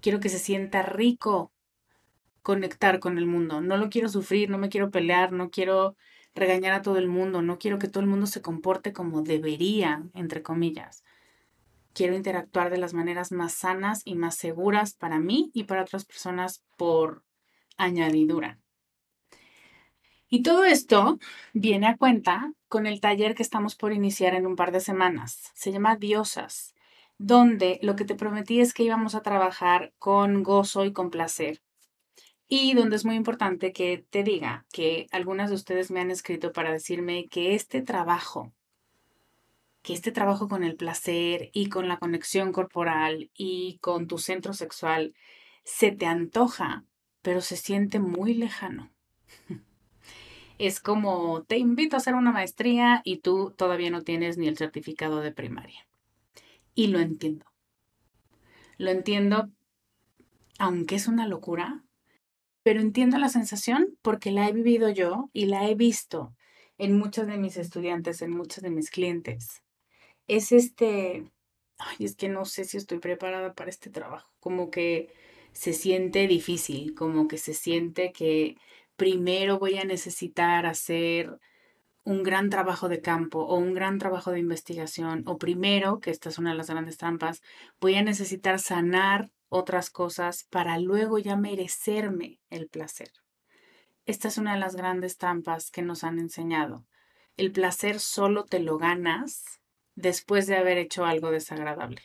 Quiero 0.00 0.18
que 0.18 0.28
se 0.28 0.40
sienta 0.40 0.82
rico 0.82 1.52
conectar 2.42 2.98
con 2.98 3.16
el 3.16 3.26
mundo. 3.26 3.60
No 3.60 3.76
lo 3.76 3.90
quiero 3.90 4.08
sufrir, 4.08 4.50
no 4.50 4.58
me 4.58 4.70
quiero 4.70 4.90
pelear, 4.90 5.30
no 5.30 5.50
quiero 5.50 5.96
regañar 6.36 6.72
a 6.74 6.82
todo 6.82 6.98
el 6.98 7.08
mundo, 7.08 7.42
no 7.42 7.58
quiero 7.58 7.78
que 7.78 7.88
todo 7.88 8.02
el 8.02 8.10
mundo 8.10 8.26
se 8.26 8.42
comporte 8.42 8.92
como 8.92 9.22
debería, 9.22 10.04
entre 10.14 10.42
comillas. 10.42 11.02
Quiero 11.94 12.14
interactuar 12.14 12.70
de 12.70 12.78
las 12.78 12.94
maneras 12.94 13.32
más 13.32 13.54
sanas 13.54 14.02
y 14.04 14.14
más 14.14 14.36
seguras 14.36 14.94
para 14.94 15.18
mí 15.18 15.50
y 15.54 15.64
para 15.64 15.82
otras 15.82 16.04
personas 16.04 16.62
por 16.76 17.24
añadidura. 17.78 18.60
Y 20.28 20.42
todo 20.42 20.64
esto 20.64 21.18
viene 21.54 21.86
a 21.86 21.96
cuenta 21.96 22.52
con 22.68 22.86
el 22.86 23.00
taller 23.00 23.34
que 23.34 23.42
estamos 23.42 23.76
por 23.76 23.92
iniciar 23.92 24.34
en 24.34 24.46
un 24.46 24.56
par 24.56 24.72
de 24.72 24.80
semanas. 24.80 25.50
Se 25.54 25.72
llama 25.72 25.96
Diosas, 25.96 26.74
donde 27.16 27.78
lo 27.82 27.96
que 27.96 28.04
te 28.04 28.16
prometí 28.16 28.60
es 28.60 28.74
que 28.74 28.82
íbamos 28.82 29.14
a 29.14 29.22
trabajar 29.22 29.92
con 29.98 30.42
gozo 30.42 30.84
y 30.84 30.92
con 30.92 31.10
placer. 31.10 31.62
Y 32.48 32.74
donde 32.74 32.96
es 32.96 33.04
muy 33.04 33.16
importante 33.16 33.72
que 33.72 34.04
te 34.10 34.22
diga 34.22 34.66
que 34.72 35.06
algunas 35.10 35.50
de 35.50 35.56
ustedes 35.56 35.90
me 35.90 36.00
han 36.00 36.10
escrito 36.10 36.52
para 36.52 36.72
decirme 36.72 37.26
que 37.28 37.54
este 37.54 37.82
trabajo, 37.82 38.52
que 39.82 39.92
este 39.92 40.12
trabajo 40.12 40.48
con 40.48 40.62
el 40.62 40.76
placer 40.76 41.50
y 41.52 41.68
con 41.68 41.88
la 41.88 41.98
conexión 41.98 42.52
corporal 42.52 43.30
y 43.34 43.78
con 43.80 44.06
tu 44.06 44.18
centro 44.18 44.52
sexual 44.52 45.14
se 45.64 45.90
te 45.90 46.06
antoja, 46.06 46.84
pero 47.22 47.40
se 47.40 47.56
siente 47.56 47.98
muy 47.98 48.34
lejano 48.34 48.92
es 50.58 50.80
como 50.80 51.42
te 51.42 51.58
invito 51.58 51.96
a 51.96 51.98
hacer 51.98 52.14
una 52.14 52.32
maestría 52.32 53.02
y 53.04 53.18
tú 53.18 53.54
todavía 53.56 53.90
no 53.90 54.02
tienes 54.02 54.38
ni 54.38 54.48
el 54.48 54.56
certificado 54.56 55.20
de 55.20 55.32
primaria. 55.32 55.86
Y 56.74 56.88
lo 56.88 56.98
entiendo. 56.98 57.46
Lo 58.78 58.90
entiendo, 58.90 59.50
aunque 60.58 60.94
es 60.94 61.08
una 61.08 61.26
locura, 61.26 61.82
pero 62.66 62.80
entiendo 62.80 63.16
la 63.18 63.28
sensación 63.28 63.96
porque 64.02 64.32
la 64.32 64.48
he 64.48 64.52
vivido 64.52 64.90
yo 64.90 65.30
y 65.32 65.46
la 65.46 65.70
he 65.70 65.76
visto 65.76 66.34
en 66.78 66.98
muchos 66.98 67.28
de 67.28 67.38
mis 67.38 67.58
estudiantes, 67.58 68.22
en 68.22 68.32
muchos 68.32 68.60
de 68.60 68.70
mis 68.70 68.90
clientes. 68.90 69.62
Es 70.26 70.50
este, 70.50 71.30
ay, 71.78 71.96
es 72.00 72.16
que 72.16 72.28
no 72.28 72.44
sé 72.44 72.64
si 72.64 72.76
estoy 72.76 72.98
preparada 72.98 73.54
para 73.54 73.70
este 73.70 73.88
trabajo, 73.88 74.28
como 74.40 74.72
que 74.72 75.14
se 75.52 75.72
siente 75.74 76.26
difícil, 76.26 76.96
como 76.96 77.28
que 77.28 77.38
se 77.38 77.54
siente 77.54 78.10
que 78.10 78.56
primero 78.96 79.60
voy 79.60 79.78
a 79.78 79.84
necesitar 79.84 80.66
hacer 80.66 81.38
un 82.02 82.24
gran 82.24 82.50
trabajo 82.50 82.88
de 82.88 83.00
campo 83.00 83.44
o 83.44 83.54
un 83.58 83.74
gran 83.74 84.00
trabajo 84.00 84.32
de 84.32 84.40
investigación, 84.40 85.22
o 85.26 85.38
primero, 85.38 86.00
que 86.00 86.10
esta 86.10 86.30
es 86.30 86.38
una 86.38 86.50
de 86.50 86.56
las 86.56 86.68
grandes 86.68 86.96
trampas, 86.96 87.42
voy 87.80 87.94
a 87.94 88.02
necesitar 88.02 88.58
sanar 88.58 89.30
otras 89.48 89.90
cosas 89.90 90.44
para 90.50 90.78
luego 90.78 91.18
ya 91.18 91.36
merecerme 91.36 92.40
el 92.50 92.68
placer. 92.68 93.10
esta 94.04 94.28
es 94.28 94.38
una 94.38 94.54
de 94.54 94.60
las 94.60 94.76
grandes 94.76 95.18
trampas 95.18 95.70
que 95.70 95.82
nos 95.82 96.04
han 96.04 96.18
enseñado. 96.18 96.86
El 97.36 97.50
placer 97.52 97.98
solo 97.98 98.44
te 98.44 98.60
lo 98.60 98.78
ganas 98.78 99.60
después 99.96 100.46
de 100.46 100.56
haber 100.56 100.78
hecho 100.78 101.04
algo 101.04 101.30
desagradable. 101.30 102.02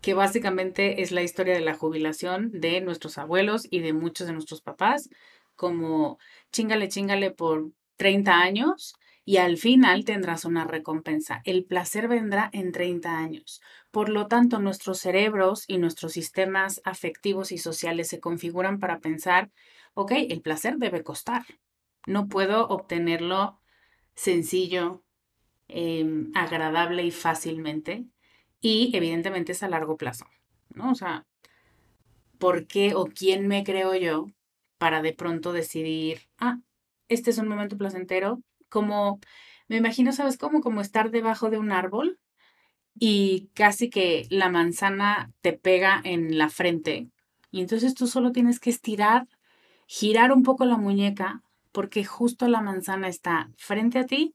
Que 0.00 0.14
básicamente 0.14 1.02
es 1.02 1.12
la 1.12 1.22
historia 1.22 1.54
de 1.54 1.60
la 1.60 1.74
jubilación 1.74 2.50
de 2.52 2.80
nuestros 2.80 3.18
abuelos 3.18 3.68
y 3.70 3.80
de 3.80 3.92
muchos 3.92 4.26
de 4.26 4.32
nuestros 4.32 4.62
papás, 4.62 5.10
como 5.54 6.18
chingale, 6.52 6.88
chingale 6.88 7.30
por 7.30 7.70
30 7.96 8.32
años 8.32 8.94
y 9.30 9.36
al 9.36 9.58
final 9.58 10.04
tendrás 10.04 10.44
una 10.44 10.64
recompensa. 10.64 11.40
El 11.44 11.64
placer 11.64 12.08
vendrá 12.08 12.50
en 12.52 12.72
30 12.72 13.16
años. 13.16 13.62
Por 13.92 14.08
lo 14.08 14.26
tanto, 14.26 14.58
nuestros 14.58 14.98
cerebros 14.98 15.62
y 15.68 15.78
nuestros 15.78 16.14
sistemas 16.14 16.80
afectivos 16.82 17.52
y 17.52 17.58
sociales 17.58 18.08
se 18.08 18.18
configuran 18.18 18.80
para 18.80 18.98
pensar, 18.98 19.52
ok, 19.94 20.10
el 20.30 20.40
placer 20.42 20.78
debe 20.78 21.04
costar. 21.04 21.44
No 22.08 22.26
puedo 22.26 22.66
obtenerlo 22.66 23.60
sencillo, 24.16 25.04
em, 25.68 26.32
agradable 26.34 27.04
y 27.04 27.12
fácilmente. 27.12 28.06
Y 28.60 28.90
evidentemente 28.96 29.52
es 29.52 29.62
a 29.62 29.68
largo 29.68 29.96
plazo, 29.96 30.26
¿no? 30.70 30.90
O 30.90 30.96
sea, 30.96 31.24
¿por 32.38 32.66
qué 32.66 32.96
o 32.96 33.06
quién 33.06 33.46
me 33.46 33.62
creo 33.62 33.94
yo 33.94 34.26
para 34.76 35.02
de 35.02 35.12
pronto 35.12 35.52
decidir, 35.52 36.22
ah, 36.36 36.58
este 37.06 37.30
es 37.30 37.38
un 37.38 37.46
momento 37.46 37.78
placentero, 37.78 38.42
como, 38.70 39.20
me 39.68 39.76
imagino, 39.76 40.12
¿sabes 40.12 40.38
cómo? 40.38 40.62
Como 40.62 40.80
estar 40.80 41.10
debajo 41.10 41.50
de 41.50 41.58
un 41.58 41.72
árbol 41.72 42.18
y 42.98 43.50
casi 43.54 43.90
que 43.90 44.26
la 44.30 44.48
manzana 44.48 45.32
te 45.42 45.52
pega 45.52 46.00
en 46.02 46.38
la 46.38 46.48
frente. 46.48 47.08
Y 47.50 47.60
entonces 47.60 47.94
tú 47.94 48.06
solo 48.06 48.32
tienes 48.32 48.60
que 48.60 48.70
estirar, 48.70 49.28
girar 49.86 50.32
un 50.32 50.42
poco 50.42 50.64
la 50.64 50.76
muñeca, 50.76 51.42
porque 51.72 52.04
justo 52.04 52.48
la 52.48 52.60
manzana 52.60 53.08
está 53.08 53.50
frente 53.56 53.98
a 53.98 54.06
ti 54.06 54.34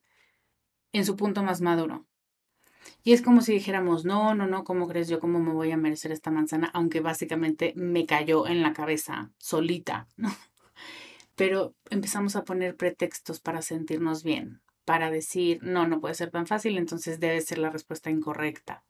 en 0.93 1.05
su 1.05 1.15
punto 1.15 1.43
más 1.43 1.61
maduro. 1.61 2.05
Y 3.03 3.13
es 3.13 3.21
como 3.21 3.41
si 3.41 3.53
dijéramos, 3.53 4.05
no, 4.05 4.35
no, 4.35 4.47
no, 4.47 4.63
¿cómo 4.63 4.87
crees 4.87 5.07
yo 5.07 5.19
cómo 5.19 5.39
me 5.39 5.53
voy 5.53 5.71
a 5.71 5.77
merecer 5.77 6.11
esta 6.11 6.31
manzana? 6.31 6.69
Aunque 6.73 7.01
básicamente 7.01 7.73
me 7.75 8.05
cayó 8.05 8.47
en 8.47 8.61
la 8.61 8.73
cabeza 8.73 9.31
solita, 9.37 10.07
¿no? 10.17 10.29
Pero 11.35 11.75
empezamos 11.89 12.35
a 12.35 12.43
poner 12.43 12.75
pretextos 12.75 13.39
para 13.39 13.61
sentirnos 13.61 14.23
bien, 14.23 14.61
para 14.85 15.11
decir, 15.11 15.59
no, 15.61 15.87
no 15.87 15.99
puede 15.99 16.15
ser 16.15 16.31
tan 16.31 16.47
fácil, 16.47 16.77
entonces 16.77 17.19
debe 17.19 17.41
ser 17.41 17.57
la 17.57 17.69
respuesta 17.69 18.09
incorrecta. 18.09 18.83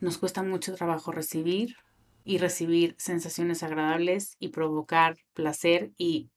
Nos 0.00 0.18
cuesta 0.18 0.42
mucho 0.42 0.74
trabajo 0.74 1.12
recibir 1.12 1.76
y 2.24 2.38
recibir 2.38 2.94
sensaciones 2.98 3.62
agradables 3.62 4.36
y 4.38 4.48
provocar 4.48 5.16
placer 5.32 5.92
y 5.96 6.30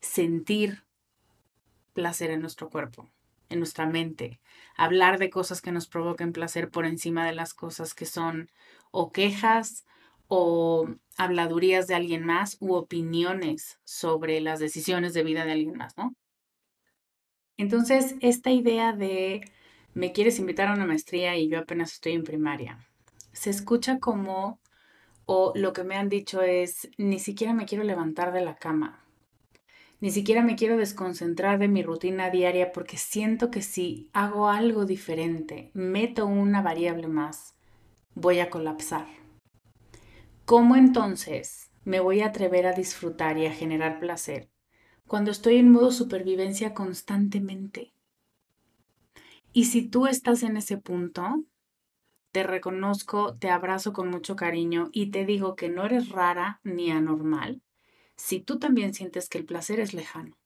sentir 0.00 0.84
placer 1.92 2.30
en 2.30 2.40
nuestro 2.40 2.68
cuerpo, 2.70 3.10
en 3.48 3.58
nuestra 3.58 3.86
mente. 3.86 4.40
Hablar 4.76 5.18
de 5.18 5.30
cosas 5.30 5.60
que 5.60 5.72
nos 5.72 5.88
provoquen 5.88 6.32
placer 6.32 6.70
por 6.70 6.86
encima 6.86 7.26
de 7.26 7.34
las 7.34 7.54
cosas 7.54 7.94
que 7.94 8.06
son 8.06 8.50
o 8.90 9.10
quejas 9.10 9.84
o 10.28 10.86
habladurías 11.16 11.86
de 11.86 11.94
alguien 11.94 12.24
más 12.24 12.56
u 12.60 12.74
opiniones 12.74 13.80
sobre 13.84 14.40
las 14.40 14.60
decisiones 14.60 15.14
de 15.14 15.24
vida 15.24 15.44
de 15.44 15.52
alguien 15.52 15.76
más, 15.76 15.96
¿no? 15.96 16.14
Entonces, 17.56 18.14
esta 18.20 18.50
idea 18.50 18.92
de 18.92 19.40
me 19.94 20.12
quieres 20.12 20.38
invitar 20.38 20.68
a 20.68 20.74
una 20.74 20.86
maestría 20.86 21.36
y 21.36 21.48
yo 21.48 21.58
apenas 21.58 21.92
estoy 21.92 22.12
en 22.12 22.22
primaria, 22.22 22.78
se 23.32 23.50
escucha 23.50 23.98
como, 23.98 24.60
o 25.26 25.52
lo 25.56 25.72
que 25.72 25.82
me 25.82 25.96
han 25.96 26.08
dicho 26.08 26.42
es, 26.42 26.88
ni 26.98 27.18
siquiera 27.18 27.52
me 27.54 27.66
quiero 27.66 27.82
levantar 27.82 28.32
de 28.32 28.42
la 28.42 28.54
cama, 28.54 29.04
ni 30.00 30.12
siquiera 30.12 30.42
me 30.42 30.54
quiero 30.54 30.76
desconcentrar 30.76 31.58
de 31.58 31.66
mi 31.66 31.82
rutina 31.82 32.30
diaria 32.30 32.70
porque 32.70 32.96
siento 32.96 33.50
que 33.50 33.62
si 33.62 34.08
hago 34.12 34.48
algo 34.48 34.84
diferente, 34.84 35.72
meto 35.74 36.26
una 36.26 36.62
variable 36.62 37.08
más, 37.08 37.56
voy 38.14 38.38
a 38.38 38.50
colapsar. 38.50 39.06
¿Cómo 40.48 40.76
entonces 40.76 41.70
me 41.84 42.00
voy 42.00 42.22
a 42.22 42.28
atrever 42.28 42.66
a 42.66 42.72
disfrutar 42.72 43.36
y 43.36 43.44
a 43.44 43.52
generar 43.52 44.00
placer 44.00 44.48
cuando 45.06 45.30
estoy 45.30 45.56
en 45.56 45.70
modo 45.70 45.92
supervivencia 45.92 46.72
constantemente? 46.72 47.92
Y 49.52 49.66
si 49.66 49.82
tú 49.82 50.06
estás 50.06 50.42
en 50.42 50.56
ese 50.56 50.78
punto, 50.78 51.44
te 52.32 52.44
reconozco, 52.44 53.36
te 53.36 53.50
abrazo 53.50 53.92
con 53.92 54.08
mucho 54.08 54.36
cariño 54.36 54.88
y 54.90 55.10
te 55.10 55.26
digo 55.26 55.54
que 55.54 55.68
no 55.68 55.84
eres 55.84 56.08
rara 56.08 56.62
ni 56.64 56.90
anormal 56.90 57.60
si 58.16 58.40
tú 58.40 58.58
también 58.58 58.94
sientes 58.94 59.28
que 59.28 59.36
el 59.36 59.44
placer 59.44 59.80
es 59.80 59.92
lejano, 59.92 60.38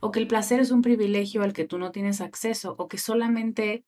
o 0.00 0.10
que 0.10 0.20
el 0.20 0.26
placer 0.26 0.60
es 0.60 0.70
un 0.70 0.82
privilegio 0.82 1.42
al 1.42 1.54
que 1.54 1.64
tú 1.64 1.78
no 1.78 1.90
tienes 1.90 2.20
acceso, 2.20 2.74
o 2.76 2.86
que 2.86 2.98
solamente 2.98 3.86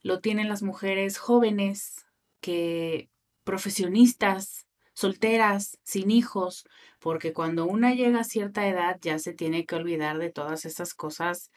lo 0.00 0.20
tienen 0.20 0.48
las 0.48 0.62
mujeres 0.62 1.18
jóvenes, 1.18 2.06
que 2.40 3.10
profesionistas, 3.44 4.66
solteras, 5.00 5.78
sin 5.82 6.10
hijos, 6.10 6.66
porque 6.98 7.32
cuando 7.32 7.64
una 7.64 7.94
llega 7.94 8.20
a 8.20 8.24
cierta 8.24 8.68
edad 8.68 8.98
ya 9.00 9.18
se 9.18 9.32
tiene 9.32 9.64
que 9.64 9.74
olvidar 9.74 10.18
de 10.18 10.30
todas 10.30 10.66
esas 10.66 10.94
cosas 10.94 11.50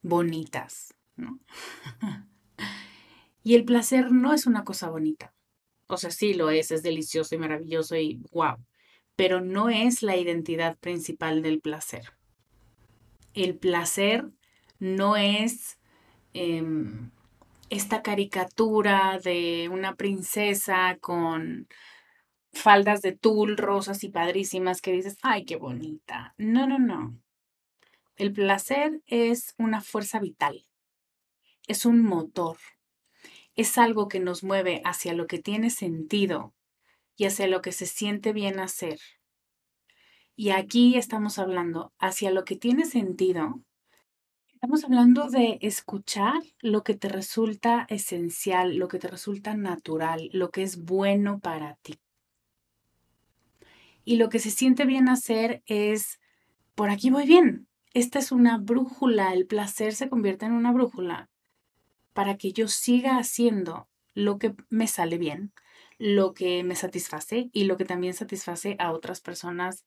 bonitas, 0.00 0.94
y 3.42 3.54
el 3.54 3.64
placer 3.64 4.12
no 4.12 4.32
es 4.32 4.46
una 4.46 4.62
cosa 4.62 4.88
bonita. 4.90 5.34
O 5.88 5.96
sea, 5.96 6.10
sí 6.10 6.34
lo 6.34 6.50
es, 6.50 6.70
es 6.70 6.82
delicioso 6.82 7.34
y 7.34 7.38
maravilloso 7.38 7.96
y 7.96 8.20
wow, 8.30 8.56
pero 9.16 9.40
no 9.40 9.70
es 9.70 10.02
la 10.02 10.16
identidad 10.16 10.76
principal 10.78 11.42
del 11.42 11.60
placer. 11.60 12.12
El 13.34 13.56
placer 13.56 14.30
no 14.78 15.16
es 15.16 15.78
em, 16.34 17.10
esta 17.70 18.02
caricatura 18.02 19.18
de 19.18 19.68
una 19.72 19.96
princesa 19.96 20.98
con 21.00 21.66
faldas 22.52 23.02
de 23.02 23.12
tul 23.12 23.56
rosas 23.56 24.04
y 24.04 24.08
padrísimas 24.08 24.80
que 24.80 24.92
dices, 24.92 25.16
ay, 25.22 25.44
qué 25.44 25.56
bonita. 25.56 26.34
No, 26.38 26.66
no, 26.66 26.78
no. 26.78 27.18
El 28.16 28.32
placer 28.32 29.00
es 29.06 29.54
una 29.58 29.80
fuerza 29.80 30.18
vital, 30.18 30.66
es 31.68 31.86
un 31.86 32.02
motor, 32.02 32.56
es 33.54 33.78
algo 33.78 34.08
que 34.08 34.18
nos 34.18 34.42
mueve 34.42 34.82
hacia 34.84 35.14
lo 35.14 35.26
que 35.26 35.38
tiene 35.38 35.70
sentido 35.70 36.52
y 37.16 37.26
hacia 37.26 37.46
lo 37.46 37.62
que 37.62 37.72
se 37.72 37.86
siente 37.86 38.32
bien 38.32 38.58
hacer. 38.58 38.98
Y 40.34 40.50
aquí 40.50 40.96
estamos 40.96 41.38
hablando 41.38 41.92
hacia 41.98 42.30
lo 42.30 42.44
que 42.44 42.56
tiene 42.56 42.84
sentido. 42.84 43.60
Estamos 44.52 44.84
hablando 44.84 45.28
de 45.28 45.58
escuchar 45.60 46.42
lo 46.60 46.82
que 46.82 46.94
te 46.94 47.08
resulta 47.08 47.86
esencial, 47.88 48.76
lo 48.76 48.88
que 48.88 48.98
te 48.98 49.08
resulta 49.08 49.54
natural, 49.54 50.28
lo 50.32 50.50
que 50.50 50.62
es 50.62 50.84
bueno 50.84 51.38
para 51.38 51.76
ti. 51.82 52.00
Y 54.08 54.16
lo 54.16 54.30
que 54.30 54.38
se 54.38 54.50
siente 54.50 54.86
bien 54.86 55.10
hacer 55.10 55.62
es, 55.66 56.18
por 56.74 56.88
aquí 56.88 57.10
voy 57.10 57.26
bien. 57.26 57.68
Esta 57.92 58.18
es 58.18 58.32
una 58.32 58.56
brújula, 58.56 59.34
el 59.34 59.46
placer 59.46 59.94
se 59.94 60.08
convierte 60.08 60.46
en 60.46 60.52
una 60.52 60.72
brújula 60.72 61.28
para 62.14 62.38
que 62.38 62.54
yo 62.54 62.68
siga 62.68 63.18
haciendo 63.18 63.86
lo 64.14 64.38
que 64.38 64.54
me 64.70 64.86
sale 64.86 65.18
bien, 65.18 65.52
lo 65.98 66.32
que 66.32 66.64
me 66.64 66.74
satisface 66.74 67.50
y 67.52 67.64
lo 67.64 67.76
que 67.76 67.84
también 67.84 68.14
satisface 68.14 68.76
a 68.78 68.92
otras 68.92 69.20
personas 69.20 69.84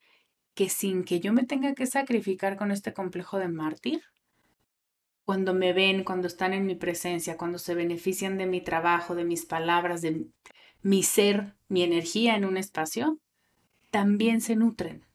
que 0.53 0.69
sin 0.69 1.03
que 1.03 1.19
yo 1.19 1.33
me 1.33 1.43
tenga 1.43 1.73
que 1.73 1.87
sacrificar 1.87 2.57
con 2.57 2.69
este 2.69 2.93
complejo 2.93 3.39
de 3.39 3.47
mártir, 3.47 4.03
cuando 5.25 5.55
me 5.55 5.73
ven, 5.73 6.03
cuando 6.03 6.27
están 6.27 6.53
en 6.53 6.67
mi 6.67 6.75
presencia, 6.75 7.37
cuando 7.37 7.57
se 7.57 7.73
benefician 7.73 8.37
de 8.37 8.45
mi 8.45 8.61
trabajo, 8.61 9.15
de 9.15 9.25
mis 9.25 9.47
palabras, 9.47 10.03
de 10.03 10.27
mi 10.83 11.01
ser, 11.01 11.55
mi 11.69 11.81
energía 11.81 12.35
en 12.35 12.45
un 12.45 12.57
espacio, 12.57 13.19
también 13.91 14.41
se 14.41 14.55
nutren. 14.55 15.05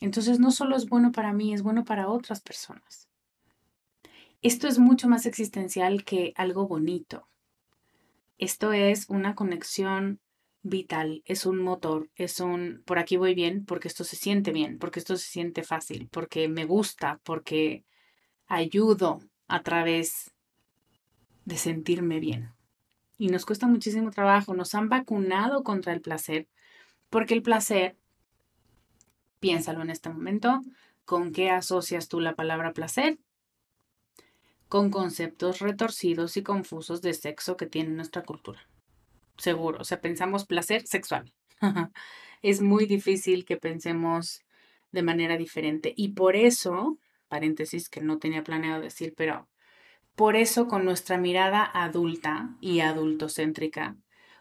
Entonces 0.00 0.40
no 0.40 0.50
solo 0.50 0.76
es 0.76 0.88
bueno 0.88 1.12
para 1.12 1.32
mí, 1.32 1.54
es 1.54 1.62
bueno 1.62 1.84
para 1.84 2.08
otras 2.08 2.40
personas. 2.40 3.08
Esto 4.42 4.66
es 4.66 4.78
mucho 4.78 5.08
más 5.08 5.24
existencial 5.24 6.04
que 6.04 6.32
algo 6.36 6.66
bonito. 6.66 7.28
Esto 8.36 8.72
es 8.72 9.08
una 9.08 9.34
conexión 9.34 10.20
vital, 10.62 11.22
es 11.24 11.46
un 11.46 11.62
motor, 11.62 12.10
es 12.16 12.40
un, 12.40 12.82
por 12.84 12.98
aquí 12.98 13.16
voy 13.16 13.34
bien, 13.34 13.64
porque 13.64 13.88
esto 13.88 14.02
se 14.02 14.16
siente 14.16 14.50
bien, 14.50 14.78
porque 14.78 14.98
esto 14.98 15.16
se 15.16 15.26
siente 15.26 15.62
fácil, 15.62 16.08
porque 16.10 16.48
me 16.48 16.64
gusta, 16.64 17.20
porque 17.22 17.84
ayudo 18.46 19.20
a 19.46 19.62
través 19.62 20.32
de 21.44 21.56
sentirme 21.56 22.18
bien. 22.18 22.52
Y 23.16 23.28
nos 23.28 23.46
cuesta 23.46 23.66
muchísimo 23.66 24.10
trabajo, 24.10 24.54
nos 24.54 24.74
han 24.74 24.88
vacunado 24.88 25.62
contra 25.62 25.92
el 25.92 26.00
placer, 26.00 26.48
porque 27.10 27.34
el 27.34 27.42
placer 27.42 27.96
Piénsalo 29.44 29.82
en 29.82 29.90
este 29.90 30.08
momento. 30.08 30.62
¿Con 31.04 31.30
qué 31.30 31.50
asocias 31.50 32.08
tú 32.08 32.18
la 32.18 32.34
palabra 32.34 32.72
placer? 32.72 33.18
Con 34.68 34.88
conceptos 34.90 35.58
retorcidos 35.58 36.38
y 36.38 36.42
confusos 36.42 37.02
de 37.02 37.12
sexo 37.12 37.58
que 37.58 37.66
tiene 37.66 37.90
nuestra 37.90 38.22
cultura. 38.22 38.66
Seguro, 39.36 39.82
o 39.82 39.84
sea, 39.84 40.00
pensamos 40.00 40.46
placer 40.46 40.86
sexual. 40.86 41.34
es 42.42 42.62
muy 42.62 42.86
difícil 42.86 43.44
que 43.44 43.58
pensemos 43.58 44.40
de 44.92 45.02
manera 45.02 45.36
diferente. 45.36 45.92
Y 45.94 46.12
por 46.12 46.36
eso, 46.36 46.96
paréntesis 47.28 47.90
que 47.90 48.00
no 48.00 48.16
tenía 48.16 48.44
planeado 48.44 48.80
decir, 48.80 49.12
pero 49.14 49.46
por 50.14 50.36
eso 50.36 50.68
con 50.68 50.86
nuestra 50.86 51.18
mirada 51.18 51.70
adulta 51.70 52.56
y 52.62 52.80
adultocéntrica, 52.80 53.98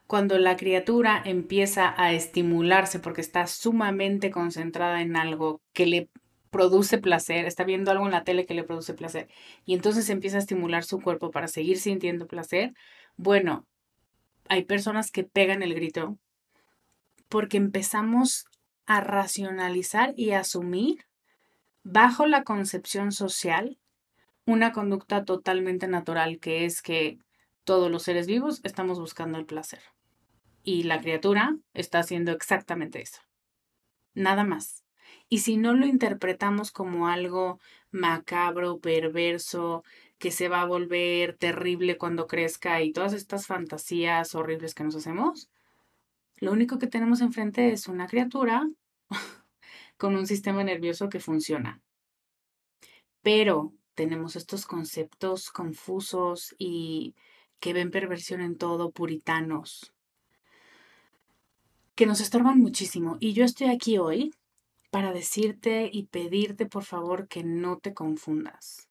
cuando 0.07 0.37
la 0.37 0.57
criatura 0.57 1.21
empieza 1.23 1.93
a 1.97 2.13
estimularse 2.13 2.99
porque 2.99 3.21
está 3.21 3.47
sumamente 3.47 4.31
concentrada 4.31 5.01
en 5.01 5.15
algo 5.15 5.61
que 5.73 5.85
le 5.85 6.09
produce 6.49 6.99
placer, 6.99 7.45
está 7.45 7.63
viendo 7.63 7.89
algo 7.89 8.05
en 8.05 8.11
la 8.11 8.23
tele 8.23 8.45
que 8.45 8.53
le 8.53 8.63
produce 8.63 8.93
placer 8.93 9.27
y 9.65 9.73
entonces 9.73 10.09
empieza 10.09 10.37
a 10.37 10.41
estimular 10.41 10.83
su 10.83 11.01
cuerpo 11.01 11.31
para 11.31 11.47
seguir 11.47 11.79
sintiendo 11.79 12.27
placer, 12.27 12.73
bueno, 13.15 13.65
hay 14.49 14.63
personas 14.65 15.09
que 15.09 15.23
pegan 15.23 15.63
el 15.63 15.73
grito 15.73 16.17
porque 17.27 17.57
empezamos 17.57 18.45
a 18.85 19.01
racionalizar 19.01 20.13
y 20.15 20.31
asumir 20.31 21.05
bajo 21.83 22.27
la 22.27 22.43
concepción 22.43 23.11
social 23.11 23.79
una 24.45 24.71
conducta 24.73 25.23
totalmente 25.25 25.87
natural 25.87 26.39
que 26.39 26.65
es 26.65 26.81
que 26.81 27.17
todos 27.63 27.89
los 27.91 28.03
seres 28.03 28.27
vivos 28.27 28.61
estamos 28.63 28.99
buscando 28.99 29.37
el 29.37 29.45
placer. 29.45 29.81
Y 30.63 30.83
la 30.83 31.01
criatura 31.01 31.57
está 31.73 31.99
haciendo 31.99 32.31
exactamente 32.31 33.01
eso. 33.01 33.21
Nada 34.13 34.43
más. 34.43 34.83
Y 35.29 35.39
si 35.39 35.57
no 35.57 35.73
lo 35.73 35.85
interpretamos 35.85 36.71
como 36.71 37.07
algo 37.07 37.59
macabro, 37.91 38.79
perverso, 38.79 39.83
que 40.17 40.31
se 40.31 40.47
va 40.47 40.61
a 40.61 40.65
volver 40.65 41.37
terrible 41.37 41.97
cuando 41.97 42.27
crezca 42.27 42.81
y 42.81 42.93
todas 42.93 43.13
estas 43.13 43.45
fantasías 43.45 44.35
horribles 44.35 44.73
que 44.73 44.83
nos 44.83 44.95
hacemos, 44.95 45.49
lo 46.37 46.51
único 46.51 46.79
que 46.79 46.87
tenemos 46.87 47.21
enfrente 47.21 47.71
es 47.71 47.87
una 47.87 48.07
criatura 48.07 48.69
con 49.97 50.15
un 50.15 50.27
sistema 50.27 50.63
nervioso 50.63 51.09
que 51.09 51.19
funciona. 51.19 51.81
Pero 53.21 53.73
tenemos 53.95 54.35
estos 54.35 54.65
conceptos 54.65 55.49
confusos 55.51 56.55
y 56.57 57.15
que 57.63 57.71
ven 57.71 57.91
perversión 57.91 58.41
en 58.41 58.57
todo, 58.57 58.91
puritanos, 58.91 59.93
que 61.95 62.05
nos 62.05 62.19
estorban 62.19 62.59
muchísimo. 62.59 63.15
Y 63.21 63.31
yo 63.31 63.45
estoy 63.45 63.67
aquí 63.67 63.97
hoy 63.97 64.33
para 64.91 65.13
decirte 65.13 65.89
y 65.89 66.07
pedirte 66.07 66.65
por 66.65 66.83
favor 66.83 67.29
que 67.29 67.45
no 67.45 67.77
te 67.77 67.93
confundas. 67.93 68.89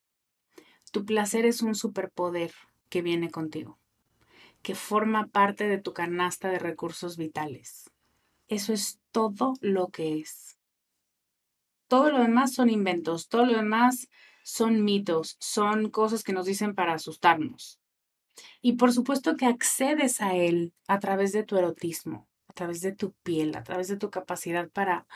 Tu 0.91 1.05
placer 1.05 1.45
es 1.45 1.61
un 1.61 1.75
superpoder 1.75 2.55
que 2.89 3.03
viene 3.03 3.31
contigo, 3.31 3.79
que 4.63 4.75
forma 4.75 5.27
parte 5.27 5.69
de 5.69 5.77
tu 5.77 5.93
canasta 5.93 6.49
de 6.49 6.59
recursos 6.59 7.19
vitales. 7.19 7.91
Eso 8.49 8.73
es 8.73 9.01
todo 9.11 9.53
lo 9.61 9.89
que 9.89 10.19
es. 10.19 10.57
Todo 11.89 12.11
lo 12.11 12.21
demás 12.21 12.55
son 12.55 12.71
inventos, 12.71 13.29
todo 13.29 13.45
lo 13.45 13.53
demás 13.53 14.09
son 14.45 14.83
mitos, 14.83 15.37
son 15.41 15.91
cosas 15.91 16.23
que 16.23 16.33
nos 16.33 16.47
dicen 16.47 16.75
para 16.75 16.95
asustarnos. 16.95 17.82
Y 18.61 18.75
por 18.75 18.93
supuesto 18.93 19.37
que 19.37 19.47
accedes 19.47 20.21
a 20.21 20.35
él 20.35 20.73
a 20.89 20.99
través 20.99 21.33
de 21.33 21.43
tu 21.43 21.57
erotismo, 21.57 22.29
a 22.49 22.53
través 22.53 22.81
de 22.81 22.93
tu 22.93 23.13
piel, 23.23 23.57
a 23.57 23.63
través 23.63 23.89
de 23.89 23.97
tu 23.97 24.11
capacidad 24.11 24.69
para 24.69 25.07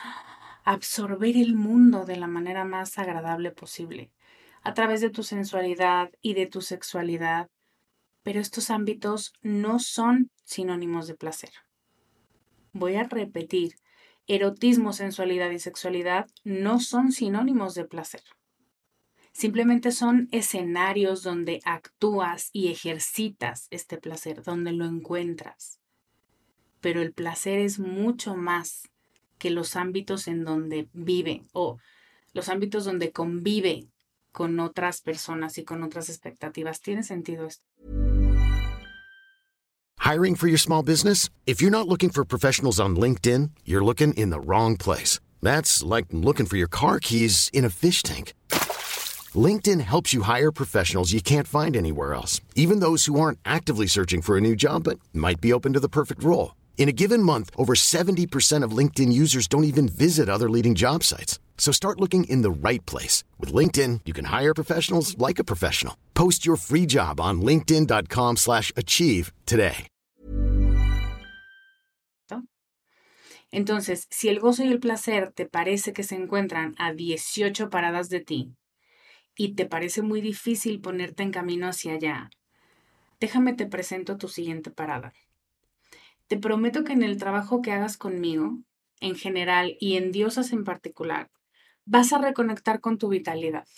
absorber 0.64 1.36
el 1.36 1.54
mundo 1.54 2.04
de 2.04 2.16
la 2.16 2.26
manera 2.26 2.64
más 2.64 2.98
agradable 2.98 3.52
posible, 3.52 4.10
a 4.62 4.74
través 4.74 5.00
de 5.00 5.10
tu 5.10 5.22
sensualidad 5.22 6.10
y 6.22 6.34
de 6.34 6.46
tu 6.46 6.60
sexualidad. 6.60 7.48
Pero 8.22 8.40
estos 8.40 8.70
ámbitos 8.70 9.32
no 9.42 9.78
son 9.78 10.30
sinónimos 10.44 11.06
de 11.06 11.14
placer. 11.14 11.50
Voy 12.72 12.96
a 12.96 13.04
repetir, 13.04 13.76
erotismo, 14.26 14.92
sensualidad 14.92 15.50
y 15.50 15.60
sexualidad 15.60 16.26
no 16.42 16.80
son 16.80 17.12
sinónimos 17.12 17.74
de 17.74 17.84
placer. 17.84 18.22
Simplemente 19.36 19.92
son 19.92 20.30
escenarios 20.32 21.22
donde 21.22 21.60
actúas 21.66 22.48
y 22.54 22.68
ejercitas 22.68 23.66
este 23.68 23.98
placer, 23.98 24.42
donde 24.42 24.72
lo 24.72 24.86
encuentras. 24.86 25.78
Pero 26.80 27.02
el 27.02 27.12
placer 27.12 27.58
es 27.58 27.78
mucho 27.78 28.34
más 28.34 28.84
que 29.36 29.50
los 29.50 29.76
ámbitos 29.76 30.26
en 30.26 30.42
donde 30.42 30.88
vive 30.94 31.44
o 31.52 31.76
los 32.32 32.48
ámbitos 32.48 32.86
donde 32.86 33.12
convive 33.12 33.90
con 34.32 34.58
otras 34.58 35.02
personas 35.02 35.58
y 35.58 35.64
con 35.64 35.82
otras 35.82 36.08
expectativas. 36.08 36.80
¿Tiene 36.80 37.02
sentido 37.02 37.46
esto? 37.46 37.62
Hiring 39.98 40.34
for 40.36 40.48
your 40.48 40.58
small 40.58 40.82
business? 40.82 41.28
If 41.44 41.60
you're 41.60 41.70
not 41.70 41.86
looking 41.86 42.08
for 42.08 42.24
professionals 42.24 42.80
on 42.80 42.96
LinkedIn, 42.96 43.50
you're 43.66 43.84
looking 43.84 44.14
in 44.14 44.30
the 44.30 44.40
wrong 44.40 44.78
place. 44.78 45.20
That's 45.42 45.82
like 45.82 46.06
looking 46.10 46.46
for 46.46 46.56
your 46.56 46.70
car 46.70 46.98
keys 46.98 47.50
in 47.52 47.66
a 47.66 47.70
fish 47.70 48.02
tank. 48.02 48.32
LinkedIn 49.36 49.80
helps 49.80 50.14
you 50.14 50.22
hire 50.22 50.52
professionals 50.52 51.12
you 51.12 51.20
can't 51.20 51.48
find 51.48 51.76
anywhere 51.76 52.14
else, 52.14 52.40
even 52.54 52.78
those 52.78 53.06
who 53.06 53.18
aren't 53.18 53.40
actively 53.44 53.88
searching 53.88 54.22
for 54.22 54.36
a 54.36 54.40
new 54.40 54.54
job 54.54 54.84
but 54.84 55.00
might 55.12 55.40
be 55.40 55.52
open 55.52 55.72
to 55.72 55.82
the 55.84 55.88
perfect 55.88 56.22
role. 56.22 56.54
In 56.78 56.88
a 56.88 56.92
given 57.02 57.20
month, 57.20 57.50
over 57.58 57.74
70% 57.74 58.62
of 58.62 58.76
LinkedIn 58.76 59.12
users 59.12 59.48
don't 59.48 59.64
even 59.72 59.88
visit 59.88 60.28
other 60.28 60.48
leading 60.48 60.76
job 60.76 61.02
sites. 61.02 61.40
So 61.58 61.72
start 61.72 62.00
looking 62.00 62.30
in 62.30 62.42
the 62.42 62.68
right 62.68 62.84
place. 62.86 63.24
With 63.40 63.52
LinkedIn, 63.52 64.02
you 64.06 64.14
can 64.14 64.26
hire 64.26 64.54
professionals 64.54 65.18
like 65.18 65.40
a 65.40 65.44
professional. 65.52 65.96
Post 66.14 66.46
your 66.46 66.56
free 66.56 66.86
job 66.86 67.20
on 67.20 67.42
linkedin.com 67.42 68.36
slash 68.36 68.72
achieve 68.76 69.32
today. 69.46 69.88
Entonces, 73.52 74.06
si 74.10 74.28
el 74.28 74.40
gozo 74.40 74.64
y 74.64 74.68
el 74.68 74.80
placer 74.80 75.32
te 75.32 75.46
parece 75.46 75.92
que 75.92 76.02
se 76.02 76.16
encuentran 76.16 76.74
a 76.78 76.92
18 76.92 77.70
paradas 77.70 78.10
de 78.10 78.20
ti, 78.20 78.52
y 79.36 79.54
te 79.54 79.66
parece 79.66 80.02
muy 80.02 80.20
difícil 80.20 80.80
ponerte 80.80 81.22
en 81.22 81.30
camino 81.30 81.68
hacia 81.68 81.92
allá, 81.92 82.30
déjame 83.20 83.52
te 83.52 83.66
presento 83.66 84.16
tu 84.16 84.28
siguiente 84.28 84.70
parada. 84.70 85.12
Te 86.26 86.38
prometo 86.38 86.82
que 86.82 86.94
en 86.94 87.02
el 87.02 87.18
trabajo 87.18 87.62
que 87.62 87.70
hagas 87.70 87.96
conmigo, 87.96 88.58
en 89.00 89.14
general 89.14 89.76
y 89.78 89.96
en 89.96 90.10
diosas 90.10 90.52
en 90.52 90.64
particular, 90.64 91.30
vas 91.84 92.12
a 92.12 92.18
reconectar 92.18 92.80
con 92.80 92.98
tu 92.98 93.08
vitalidad. 93.08 93.68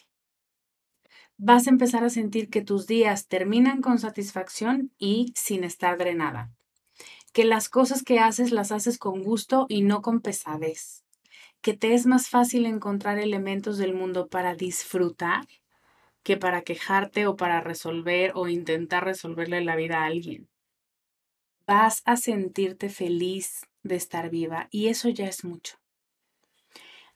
Vas 1.36 1.66
a 1.66 1.70
empezar 1.70 2.04
a 2.04 2.10
sentir 2.10 2.48
que 2.48 2.62
tus 2.62 2.86
días 2.86 3.28
terminan 3.28 3.80
con 3.82 3.98
satisfacción 3.98 4.92
y 4.98 5.32
sin 5.36 5.64
estar 5.64 5.98
drenada. 5.98 6.50
Que 7.32 7.44
las 7.44 7.68
cosas 7.68 8.02
que 8.02 8.18
haces 8.18 8.50
las 8.50 8.72
haces 8.72 8.98
con 8.98 9.22
gusto 9.22 9.66
y 9.68 9.82
no 9.82 10.02
con 10.02 10.20
pesadez 10.20 11.04
que 11.60 11.74
te 11.74 11.94
es 11.94 12.06
más 12.06 12.28
fácil 12.28 12.66
encontrar 12.66 13.18
elementos 13.18 13.78
del 13.78 13.94
mundo 13.94 14.28
para 14.28 14.54
disfrutar 14.54 15.46
que 16.22 16.36
para 16.36 16.62
quejarte 16.62 17.26
o 17.26 17.36
para 17.36 17.60
resolver 17.60 18.32
o 18.34 18.48
intentar 18.48 19.04
resolverle 19.04 19.62
la 19.62 19.76
vida 19.76 20.00
a 20.00 20.06
alguien. 20.06 20.48
Vas 21.66 22.02
a 22.04 22.16
sentirte 22.16 22.88
feliz 22.88 23.66
de 23.82 23.96
estar 23.96 24.30
viva 24.30 24.68
y 24.70 24.88
eso 24.88 25.08
ya 25.08 25.26
es 25.26 25.44
mucho. 25.44 25.76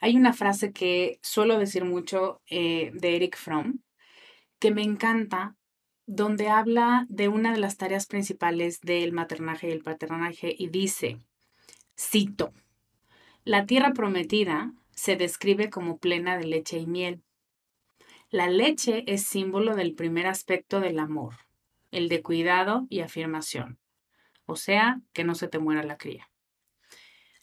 Hay 0.01 0.17
una 0.17 0.33
frase 0.33 0.73
que 0.73 1.21
suelo 1.23 1.59
decir 1.59 1.85
mucho 1.85 2.41
eh, 2.47 2.91
de 2.95 3.17
Eric 3.17 3.37
Fromm 3.37 3.83
que 4.59 4.71
me 4.71 4.83
encanta, 4.83 5.57
donde 6.07 6.49
habla 6.49 7.07
de 7.09 7.29
una 7.29 7.53
de 7.53 7.59
las 7.59 7.77
tareas 7.77 8.07
principales 8.07 8.81
del 8.81 9.13
maternaje 9.13 9.69
y 9.69 9.73
el 9.73 9.83
paternaje 9.83 10.55
y 10.57 10.69
dice, 10.69 11.21
cito, 11.99 12.53
la 13.45 13.67
tierra 13.67 13.93
prometida 13.93 14.73
se 14.93 15.17
describe 15.17 15.69
como 15.69 15.99
plena 15.99 16.39
de 16.39 16.47
leche 16.47 16.79
y 16.79 16.87
miel. 16.87 17.23
La 18.31 18.49
leche 18.49 19.05
es 19.07 19.27
símbolo 19.27 19.75
del 19.75 19.95
primer 19.95 20.27
aspecto 20.27 20.81
del 20.81 20.99
amor, 21.01 21.35
el 21.91 22.09
de 22.09 22.23
cuidado 22.23 22.87
y 22.89 23.01
afirmación, 23.01 23.79
o 24.47 24.57
sea, 24.57 25.01
que 25.13 25.25
no 25.25 25.35
se 25.35 25.49
te 25.49 25.59
muera 25.59 25.83
la 25.83 25.99
cría. 25.99 26.31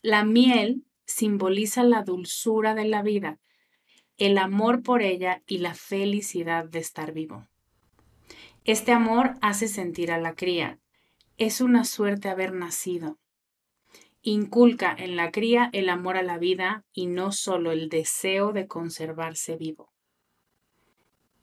La 0.01 0.23
miel 0.23 0.85
simboliza 1.05 1.83
la 1.83 2.03
dulzura 2.03 2.75
de 2.75 2.85
la 2.85 3.03
vida, 3.03 3.39
el 4.17 4.37
amor 4.37 4.81
por 4.81 5.01
ella 5.01 5.43
y 5.45 5.57
la 5.57 5.73
felicidad 5.73 6.65
de 6.65 6.79
estar 6.79 7.11
vivo. 7.11 7.47
Este 8.63 8.93
amor 8.93 9.33
hace 9.41 9.67
sentir 9.67 10.11
a 10.11 10.17
la 10.17 10.33
cría. 10.33 10.79
Es 11.37 11.59
una 11.59 11.83
suerte 11.83 12.29
haber 12.29 12.53
nacido. 12.53 13.18
Inculca 14.21 14.93
en 14.97 15.15
la 15.15 15.31
cría 15.31 15.69
el 15.71 15.89
amor 15.89 16.17
a 16.17 16.23
la 16.23 16.37
vida 16.37 16.83
y 16.93 17.07
no 17.07 17.31
solo 17.31 17.71
el 17.71 17.89
deseo 17.89 18.51
de 18.51 18.67
conservarse 18.67 19.55
vivo. 19.55 19.93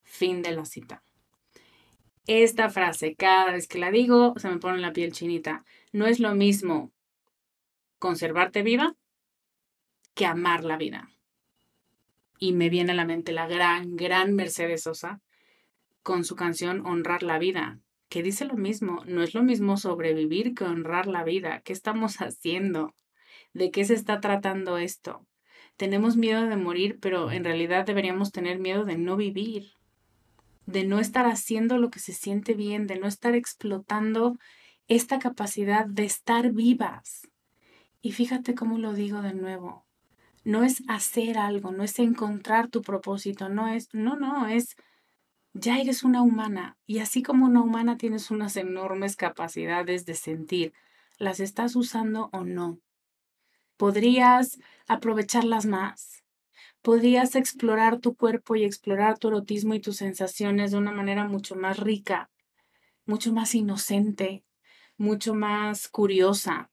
Fin 0.03 0.43
de 0.43 0.53
la 0.53 0.65
cita. 0.65 1.03
Esta 2.27 2.69
frase, 2.69 3.15
cada 3.15 3.53
vez 3.53 3.69
que 3.69 3.79
la 3.79 3.91
digo, 3.91 4.35
se 4.37 4.49
me 4.49 4.59
pone 4.59 4.79
la 4.79 4.93
piel 4.93 5.13
chinita. 5.13 5.65
No 5.93 6.07
es 6.07 6.21
lo 6.21 6.35
mismo 6.35 6.93
conservarte 7.99 8.63
viva 8.63 8.95
que 10.15 10.27
amar 10.27 10.65
la 10.65 10.77
vida. 10.77 11.11
Y 12.39 12.53
me 12.53 12.69
viene 12.69 12.93
a 12.93 12.97
la 12.97 13.05
mente 13.05 13.33
la 13.33 13.47
gran, 13.47 13.97
gran 13.97 14.35
Mercedes 14.35 14.83
Sosa 14.83 15.21
con 16.03 16.25
su 16.25 16.37
canción 16.37 16.87
Honrar 16.87 17.23
la 17.23 17.39
vida, 17.39 17.81
que 18.17 18.23
dice 18.23 18.47
lo 18.47 18.57
mismo, 18.57 19.03
no 19.05 19.23
es 19.23 19.35
lo 19.35 19.43
mismo 19.43 19.77
sobrevivir 19.77 20.55
que 20.55 20.65
honrar 20.65 21.07
la 21.07 21.23
vida. 21.23 21.61
¿Qué 21.61 21.75
estamos 21.75 22.17
haciendo? 22.23 22.95
¿De 23.53 23.71
qué 23.71 23.85
se 23.85 23.93
está 23.93 24.21
tratando 24.21 24.79
esto? 24.79 25.27
tenemos 25.77 26.17
miedo 26.17 26.47
de 26.47 26.57
morir, 26.57 26.99
pero 27.01 27.31
en 27.31 27.45
realidad 27.45 27.85
deberíamos 27.85 28.33
tener 28.33 28.59
miedo 28.59 28.85
de 28.85 28.97
no 28.97 29.17
vivir, 29.17 29.73
de 30.65 30.85
no 30.85 30.99
estar 30.99 31.27
haciendo 31.27 31.77
lo 31.79 31.91
que 31.91 32.01
se 32.01 32.13
siente 32.13 32.55
bien, 32.55 32.87
de 32.87 32.99
no 32.99 33.07
estar 33.07 33.35
explotando 33.35 34.39
esta 34.89 35.19
capacidad 35.19 35.87
de 35.87 36.05
estar 36.05 36.53
vivas. 36.53 37.29
Y 38.01 38.13
fíjate 38.13 38.55
cómo 38.55 38.79
lo 38.79 38.95
digo 38.95 39.21
de 39.21 39.35
nuevo. 39.35 39.85
No 40.45 40.65
es 40.65 40.83
hacer 40.89 41.39
algo, 41.39 41.73
no 41.73 41.83
es 41.83 41.99
encontrar 41.99 42.69
tu 42.69 42.83
propósito, 42.83 43.49
no 43.49 43.69
es, 43.69 43.89
no, 43.93 44.17
no, 44.17 44.47
es, 44.47 44.77
ya 45.59 45.79
eres 45.79 46.03
una 46.05 46.23
humana 46.23 46.77
y 46.87 46.99
así 46.99 47.23
como 47.23 47.47
una 47.47 47.63
humana 47.63 47.97
tienes 47.99 48.31
unas 48.31 48.57
enormes 48.57 49.17
capacidades 49.17 50.07
de 50.07 50.15
sentir, 50.15 50.73
¿las 51.19 51.41
estás 51.41 51.77
usando 51.77 52.31
o 52.33 52.45
no? 52.45 52.81
podrías 53.77 54.59
aprovecharlas 54.87 55.67
más. 55.67 56.25
Podrías 56.83 57.35
explorar 57.35 57.99
tu 57.99 58.15
cuerpo 58.17 58.57
y 58.57 58.65
explorar 58.65 59.19
tu 59.19 59.29
erotismo 59.29 59.75
y 59.75 59.81
tus 59.81 59.97
sensaciones 59.97 60.71
de 60.71 60.79
una 60.79 60.93
manera 60.93 61.27
mucho 61.27 61.57
más 61.57 61.79
rica, 61.79 62.31
mucho 63.05 63.33
más 63.33 63.55
inocente, 63.55 64.45
mucho 64.97 65.35
más 65.35 65.89
curiosa 65.89 66.71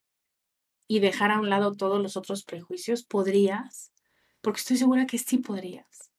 y 0.88 1.00
dejar 1.00 1.32
a 1.32 1.40
un 1.40 1.50
lado 1.50 1.74
todos 1.74 2.02
los 2.02 2.16
otros 2.16 2.44
prejuicios. 2.44 3.04
¿Podrías? 3.04 3.92
Porque 4.42 4.60
estoy 4.60 4.78
segura 4.78 5.08
que 5.08 5.18
sí 5.18 5.40
podrías. 5.40 6.13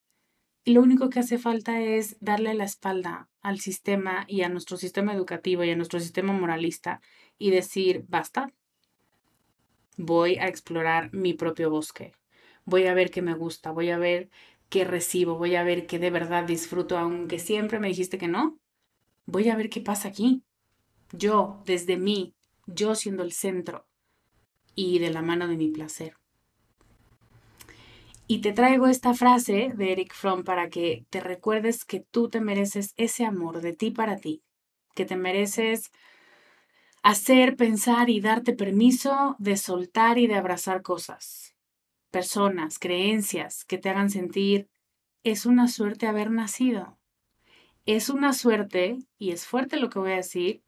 Lo 0.67 0.81
único 0.81 1.11
que 1.11 1.21
hace 1.21 1.37
falta 1.37 1.83
es 1.83 2.17
darle 2.21 2.55
la 2.55 2.65
espalda 2.65 3.29
al 3.43 3.61
sistema 3.61 4.25
y 4.29 4.43
a 4.43 4.49
nuestro 4.49 4.79
sistema 4.79 5.13
educativo 5.13 5.63
y 5.63 5.71
a 5.71 5.77
nuestro 5.77 6.01
sistema 6.01 6.33
moralista 6.33 7.03
y 7.37 7.51
decir, 7.51 8.07
basta, 8.09 8.51
voy 9.99 10.37
a 10.37 10.49
explorar 10.49 11.13
mi 11.13 11.35
propio 11.35 11.69
bosque. 11.69 12.13
Voy 12.65 12.87
a 12.87 12.95
ver 12.95 13.11
qué 13.11 13.21
me 13.21 13.35
gusta, 13.35 13.73
voy 13.73 13.91
a 13.91 13.99
ver 13.99 14.31
qué 14.71 14.85
recibo, 14.85 15.37
voy 15.37 15.55
a 15.55 15.65
ver 15.65 15.87
qué 15.87 15.99
de 15.99 16.11
verdad 16.11 16.45
disfruto, 16.45 16.97
aunque 16.97 17.39
siempre 17.39 17.79
me 17.79 17.89
dijiste 17.89 18.17
que 18.17 18.29
no. 18.29 18.59
Voy 19.27 19.51
a 19.51 19.57
ver 19.57 19.69
qué 19.69 19.83
pasa 19.83 20.09
aquí. 20.09 20.45
Yo, 21.13 21.63
desde 21.67 21.99
mí, 21.99 22.35
yo 22.67 22.95
siendo 22.95 23.23
el 23.23 23.33
centro 23.33 23.87
y 24.75 24.99
de 24.99 25.11
la 25.11 25.21
mano 25.21 25.47
de 25.47 25.59
mi 25.59 25.69
placer. 25.69 26.15
Y 28.27 28.41
te 28.41 28.53
traigo 28.53 28.87
esta 28.87 29.13
frase 29.13 29.73
de 29.77 29.93
Eric 29.93 30.15
Fromm 30.15 30.45
para 30.45 30.71
que 30.71 31.05
te 31.11 31.21
recuerdes 31.21 31.85
que 31.85 32.01
tú 32.01 32.31
te 32.31 32.41
mereces 32.41 32.95
ese 32.97 33.27
amor 33.27 33.61
de 33.61 33.75
ti 33.75 33.91
para 33.91 34.17
ti, 34.17 34.43
que 34.95 35.05
te 35.05 35.17
mereces 35.17 35.93
hacer, 37.03 37.55
pensar 37.57 38.09
y 38.09 38.23
darte 38.23 38.55
permiso 38.55 39.37
de 39.39 39.59
soltar 39.59 40.17
y 40.17 40.27
de 40.27 40.37
abrazar 40.37 40.81
cosas, 40.81 41.55
personas, 42.11 42.79
creencias 42.79 43.67
que 43.67 43.77
te 43.77 43.91
hagan 43.91 44.09
sentir, 44.09 44.71
es 45.23 45.45
una 45.45 45.69
suerte 45.69 46.07
haber 46.07 46.31
nacido. 46.31 46.99
Es 47.85 48.09
una 48.09 48.33
suerte, 48.33 48.97
y 49.19 49.33
es 49.33 49.47
fuerte 49.47 49.77
lo 49.77 49.91
que 49.91 49.99
voy 49.99 50.13
a 50.13 50.17
decir, 50.17 50.63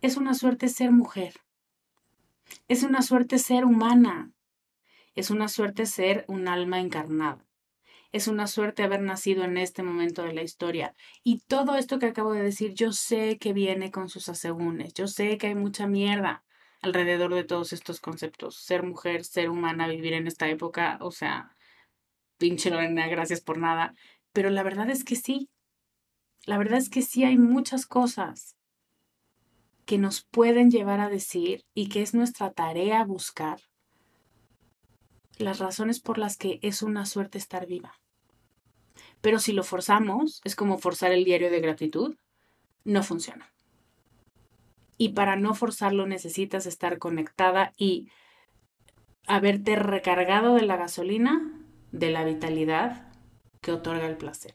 es 0.00 0.16
una 0.16 0.32
suerte 0.32 0.68
ser 0.68 0.92
mujer. 0.92 1.34
Es 2.68 2.82
una 2.82 3.02
suerte 3.02 3.38
ser 3.38 3.66
humana. 3.66 4.32
Es 5.14 5.30
una 5.30 5.48
suerte 5.48 5.86
ser 5.86 6.24
un 6.28 6.48
alma 6.48 6.80
encarnada. 6.80 7.44
Es 8.12 8.28
una 8.28 8.46
suerte 8.46 8.82
haber 8.82 9.00
nacido 9.00 9.44
en 9.44 9.56
este 9.56 9.82
momento 9.82 10.22
de 10.22 10.34
la 10.34 10.42
historia. 10.42 10.94
Y 11.22 11.40
todo 11.40 11.76
esto 11.76 11.98
que 11.98 12.06
acabo 12.06 12.32
de 12.32 12.42
decir, 12.42 12.74
yo 12.74 12.92
sé 12.92 13.38
que 13.38 13.52
viene 13.52 13.90
con 13.90 14.08
sus 14.08 14.28
asegúnes. 14.28 14.92
Yo 14.94 15.08
sé 15.08 15.38
que 15.38 15.48
hay 15.48 15.54
mucha 15.54 15.86
mierda 15.86 16.44
alrededor 16.82 17.34
de 17.34 17.44
todos 17.44 17.72
estos 17.72 18.00
conceptos. 18.00 18.56
Ser 18.56 18.82
mujer, 18.82 19.24
ser 19.24 19.48
humana, 19.48 19.88
vivir 19.88 20.12
en 20.12 20.26
esta 20.26 20.48
época, 20.48 20.98
o 21.00 21.10
sea, 21.10 21.56
pinche 22.36 22.70
Lorena, 22.70 23.06
gracias 23.08 23.40
por 23.40 23.56
nada. 23.56 23.94
Pero 24.32 24.50
la 24.50 24.62
verdad 24.62 24.90
es 24.90 25.04
que 25.04 25.16
sí. 25.16 25.48
La 26.44 26.58
verdad 26.58 26.78
es 26.78 26.90
que 26.90 27.02
sí 27.02 27.24
hay 27.24 27.38
muchas 27.38 27.86
cosas 27.86 28.56
que 29.86 29.96
nos 29.96 30.22
pueden 30.22 30.70
llevar 30.70 31.00
a 31.00 31.08
decir 31.08 31.64
y 31.74 31.88
que 31.88 32.02
es 32.02 32.14
nuestra 32.14 32.52
tarea 32.52 33.04
buscar 33.04 33.60
las 35.42 35.58
razones 35.58 36.00
por 36.00 36.18
las 36.18 36.36
que 36.36 36.58
es 36.62 36.82
una 36.82 37.06
suerte 37.06 37.38
estar 37.38 37.66
viva. 37.66 38.00
Pero 39.20 39.38
si 39.38 39.52
lo 39.52 39.62
forzamos, 39.62 40.40
es 40.44 40.56
como 40.56 40.78
forzar 40.78 41.12
el 41.12 41.24
diario 41.24 41.50
de 41.50 41.60
gratitud, 41.60 42.16
no 42.84 43.02
funciona. 43.02 43.52
Y 44.98 45.10
para 45.10 45.36
no 45.36 45.54
forzarlo 45.54 46.06
necesitas 46.06 46.66
estar 46.66 46.98
conectada 46.98 47.72
y 47.76 48.08
haberte 49.26 49.76
recargado 49.76 50.54
de 50.54 50.62
la 50.62 50.76
gasolina, 50.76 51.60
de 51.92 52.10
la 52.10 52.24
vitalidad 52.24 53.12
que 53.60 53.72
otorga 53.72 54.06
el 54.06 54.16
placer. 54.16 54.54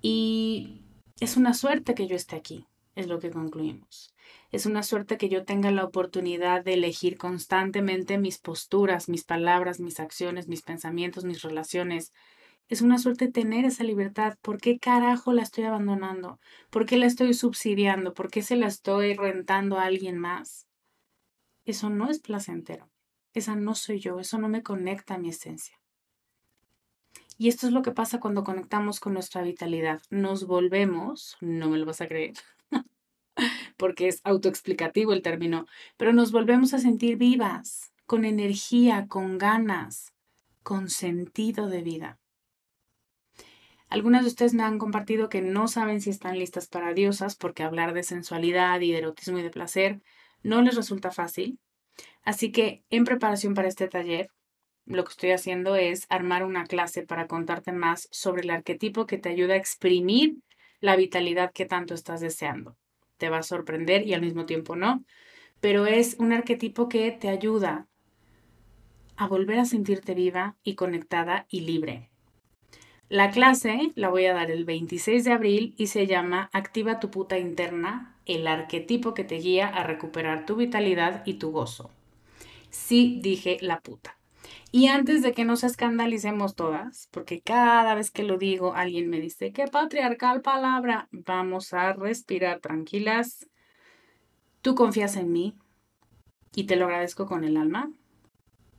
Y 0.00 0.84
es 1.20 1.36
una 1.36 1.54
suerte 1.54 1.94
que 1.94 2.06
yo 2.06 2.14
esté 2.14 2.36
aquí, 2.36 2.66
es 2.94 3.08
lo 3.08 3.18
que 3.18 3.30
concluimos. 3.30 4.14
Es 4.56 4.64
una 4.64 4.82
suerte 4.82 5.18
que 5.18 5.28
yo 5.28 5.44
tenga 5.44 5.70
la 5.70 5.84
oportunidad 5.84 6.64
de 6.64 6.72
elegir 6.72 7.18
constantemente 7.18 8.16
mis 8.16 8.38
posturas, 8.38 9.06
mis 9.06 9.22
palabras, 9.22 9.80
mis 9.80 10.00
acciones, 10.00 10.48
mis 10.48 10.62
pensamientos, 10.62 11.26
mis 11.26 11.42
relaciones. 11.42 12.14
Es 12.70 12.80
una 12.80 12.96
suerte 12.96 13.30
tener 13.30 13.66
esa 13.66 13.84
libertad. 13.84 14.38
¿Por 14.40 14.58
qué 14.58 14.78
carajo 14.78 15.34
la 15.34 15.42
estoy 15.42 15.64
abandonando? 15.64 16.40
¿Por 16.70 16.86
qué 16.86 16.96
la 16.96 17.04
estoy 17.04 17.34
subsidiando? 17.34 18.14
¿Por 18.14 18.30
qué 18.30 18.40
se 18.40 18.56
la 18.56 18.66
estoy 18.66 19.12
rentando 19.12 19.76
a 19.76 19.84
alguien 19.84 20.16
más? 20.16 20.66
Eso 21.66 21.90
no 21.90 22.08
es 22.08 22.20
placentero. 22.20 22.88
Esa 23.34 23.56
no 23.56 23.74
soy 23.74 24.00
yo. 24.00 24.20
Eso 24.20 24.38
no 24.38 24.48
me 24.48 24.62
conecta 24.62 25.16
a 25.16 25.18
mi 25.18 25.28
esencia. 25.28 25.78
Y 27.36 27.48
esto 27.48 27.66
es 27.66 27.74
lo 27.74 27.82
que 27.82 27.92
pasa 27.92 28.20
cuando 28.20 28.42
conectamos 28.42 29.00
con 29.00 29.12
nuestra 29.12 29.42
vitalidad. 29.42 30.00
Nos 30.08 30.46
volvemos, 30.46 31.36
no 31.42 31.68
me 31.68 31.76
lo 31.76 31.84
vas 31.84 32.00
a 32.00 32.08
creer, 32.08 32.32
porque 33.76 34.08
es 34.08 34.20
autoexplicativo 34.24 35.12
el 35.12 35.22
término, 35.22 35.66
pero 35.96 36.12
nos 36.12 36.32
volvemos 36.32 36.74
a 36.74 36.78
sentir 36.78 37.16
vivas, 37.16 37.92
con 38.06 38.24
energía, 38.24 39.06
con 39.08 39.38
ganas, 39.38 40.12
con 40.62 40.88
sentido 40.88 41.68
de 41.68 41.82
vida. 41.82 42.18
Algunas 43.88 44.22
de 44.22 44.28
ustedes 44.28 44.54
me 44.54 44.64
han 44.64 44.78
compartido 44.78 45.28
que 45.28 45.42
no 45.42 45.68
saben 45.68 46.00
si 46.00 46.10
están 46.10 46.38
listas 46.38 46.66
para 46.66 46.92
diosas 46.92 47.36
porque 47.36 47.62
hablar 47.62 47.94
de 47.94 48.02
sensualidad 48.02 48.80
y 48.80 48.90
de 48.90 48.98
erotismo 48.98 49.38
y 49.38 49.42
de 49.42 49.50
placer 49.50 50.00
no 50.42 50.60
les 50.62 50.74
resulta 50.74 51.12
fácil. 51.12 51.58
Así 52.22 52.50
que 52.50 52.82
en 52.90 53.04
preparación 53.04 53.54
para 53.54 53.68
este 53.68 53.86
taller, 53.88 54.30
lo 54.86 55.04
que 55.04 55.10
estoy 55.10 55.30
haciendo 55.30 55.76
es 55.76 56.06
armar 56.08 56.44
una 56.44 56.66
clase 56.66 57.02
para 57.02 57.26
contarte 57.26 57.72
más 57.72 58.08
sobre 58.10 58.42
el 58.42 58.50
arquetipo 58.50 59.06
que 59.06 59.18
te 59.18 59.28
ayuda 59.28 59.54
a 59.54 59.58
exprimir 59.58 60.36
la 60.80 60.96
vitalidad 60.96 61.52
que 61.52 61.66
tanto 61.66 61.94
estás 61.94 62.20
deseando 62.20 62.76
te 63.18 63.28
va 63.28 63.38
a 63.38 63.42
sorprender 63.42 64.06
y 64.06 64.14
al 64.14 64.22
mismo 64.22 64.46
tiempo 64.46 64.76
no, 64.76 65.04
pero 65.60 65.86
es 65.86 66.16
un 66.18 66.32
arquetipo 66.32 66.88
que 66.88 67.10
te 67.12 67.28
ayuda 67.28 67.86
a 69.16 69.26
volver 69.26 69.58
a 69.58 69.64
sentirte 69.64 70.14
viva 70.14 70.56
y 70.62 70.74
conectada 70.74 71.46
y 71.48 71.60
libre. 71.60 72.10
La 73.08 73.30
clase 73.30 73.92
la 73.94 74.08
voy 74.08 74.26
a 74.26 74.34
dar 74.34 74.50
el 74.50 74.64
26 74.64 75.24
de 75.24 75.32
abril 75.32 75.74
y 75.78 75.86
se 75.86 76.06
llama 76.06 76.50
Activa 76.52 76.98
tu 76.98 77.10
puta 77.10 77.38
interna, 77.38 78.16
el 78.26 78.46
arquetipo 78.48 79.14
que 79.14 79.22
te 79.22 79.36
guía 79.36 79.68
a 79.68 79.84
recuperar 79.84 80.44
tu 80.44 80.56
vitalidad 80.56 81.22
y 81.24 81.34
tu 81.34 81.52
gozo. 81.52 81.90
Sí 82.70 83.20
dije 83.22 83.58
la 83.60 83.80
puta. 83.80 84.18
Y 84.72 84.88
antes 84.88 85.22
de 85.22 85.32
que 85.32 85.44
nos 85.44 85.64
escandalicemos 85.64 86.54
todas, 86.54 87.08
porque 87.10 87.40
cada 87.40 87.94
vez 87.94 88.10
que 88.10 88.24
lo 88.24 88.36
digo 88.36 88.74
alguien 88.74 89.08
me 89.08 89.20
dice, 89.20 89.52
qué 89.52 89.66
patriarcal 89.68 90.42
palabra, 90.42 91.08
vamos 91.12 91.72
a 91.72 91.92
respirar 91.92 92.60
tranquilas. 92.60 93.48
Tú 94.62 94.74
confías 94.74 95.16
en 95.16 95.32
mí 95.32 95.56
y 96.54 96.64
te 96.64 96.76
lo 96.76 96.86
agradezco 96.86 97.26
con 97.26 97.44
el 97.44 97.56
alma. 97.56 97.90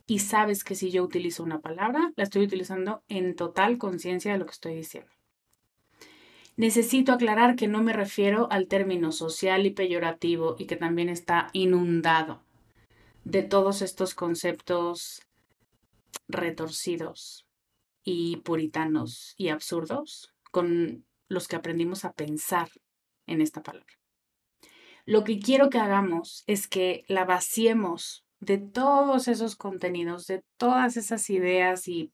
Y 0.06 0.20
sabes 0.20 0.64
que 0.64 0.74
si 0.74 0.90
yo 0.90 1.02
utilizo 1.02 1.42
una 1.42 1.60
palabra, 1.60 2.12
la 2.16 2.24
estoy 2.24 2.44
utilizando 2.44 3.02
en 3.08 3.34
total 3.34 3.78
conciencia 3.78 4.32
de 4.32 4.38
lo 4.38 4.46
que 4.46 4.52
estoy 4.52 4.74
diciendo. 4.74 5.10
Necesito 6.56 7.12
aclarar 7.12 7.56
que 7.56 7.68
no 7.68 7.82
me 7.82 7.92
refiero 7.92 8.48
al 8.50 8.66
término 8.66 9.12
social 9.12 9.64
y 9.64 9.70
peyorativo 9.70 10.56
y 10.58 10.66
que 10.66 10.76
también 10.76 11.08
está 11.08 11.48
inundado 11.52 12.42
de 13.24 13.42
todos 13.42 13.82
estos 13.82 14.14
conceptos 14.14 15.27
retorcidos 16.26 17.46
y 18.02 18.36
puritanos 18.38 19.34
y 19.36 19.48
absurdos 19.48 20.34
con 20.50 21.06
los 21.28 21.46
que 21.46 21.56
aprendimos 21.56 22.04
a 22.04 22.12
pensar 22.12 22.70
en 23.26 23.40
esta 23.40 23.62
palabra. 23.62 23.94
Lo 25.04 25.24
que 25.24 25.38
quiero 25.38 25.70
que 25.70 25.78
hagamos 25.78 26.44
es 26.46 26.66
que 26.66 27.04
la 27.08 27.24
vaciemos 27.24 28.24
de 28.40 28.58
todos 28.58 29.28
esos 29.28 29.56
contenidos, 29.56 30.26
de 30.26 30.44
todas 30.56 30.96
esas 30.96 31.28
ideas 31.30 31.88
y 31.88 32.12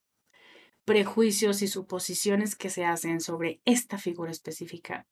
prejuicios 0.85 1.63
y 1.63 1.69
suposiciones 1.69 2.57
que 2.57 2.71
se 2.71 2.85
hacen 2.85 3.21
sobre 3.21 3.61
esta 3.65 3.99
figura 3.99 4.31
específica, 4.31 5.07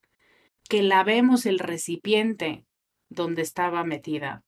que 0.68 0.82
lavemos 0.82 1.46
el 1.46 1.58
recipiente 1.58 2.66
donde 3.08 3.42
estaba 3.42 3.84
metida 3.84 4.44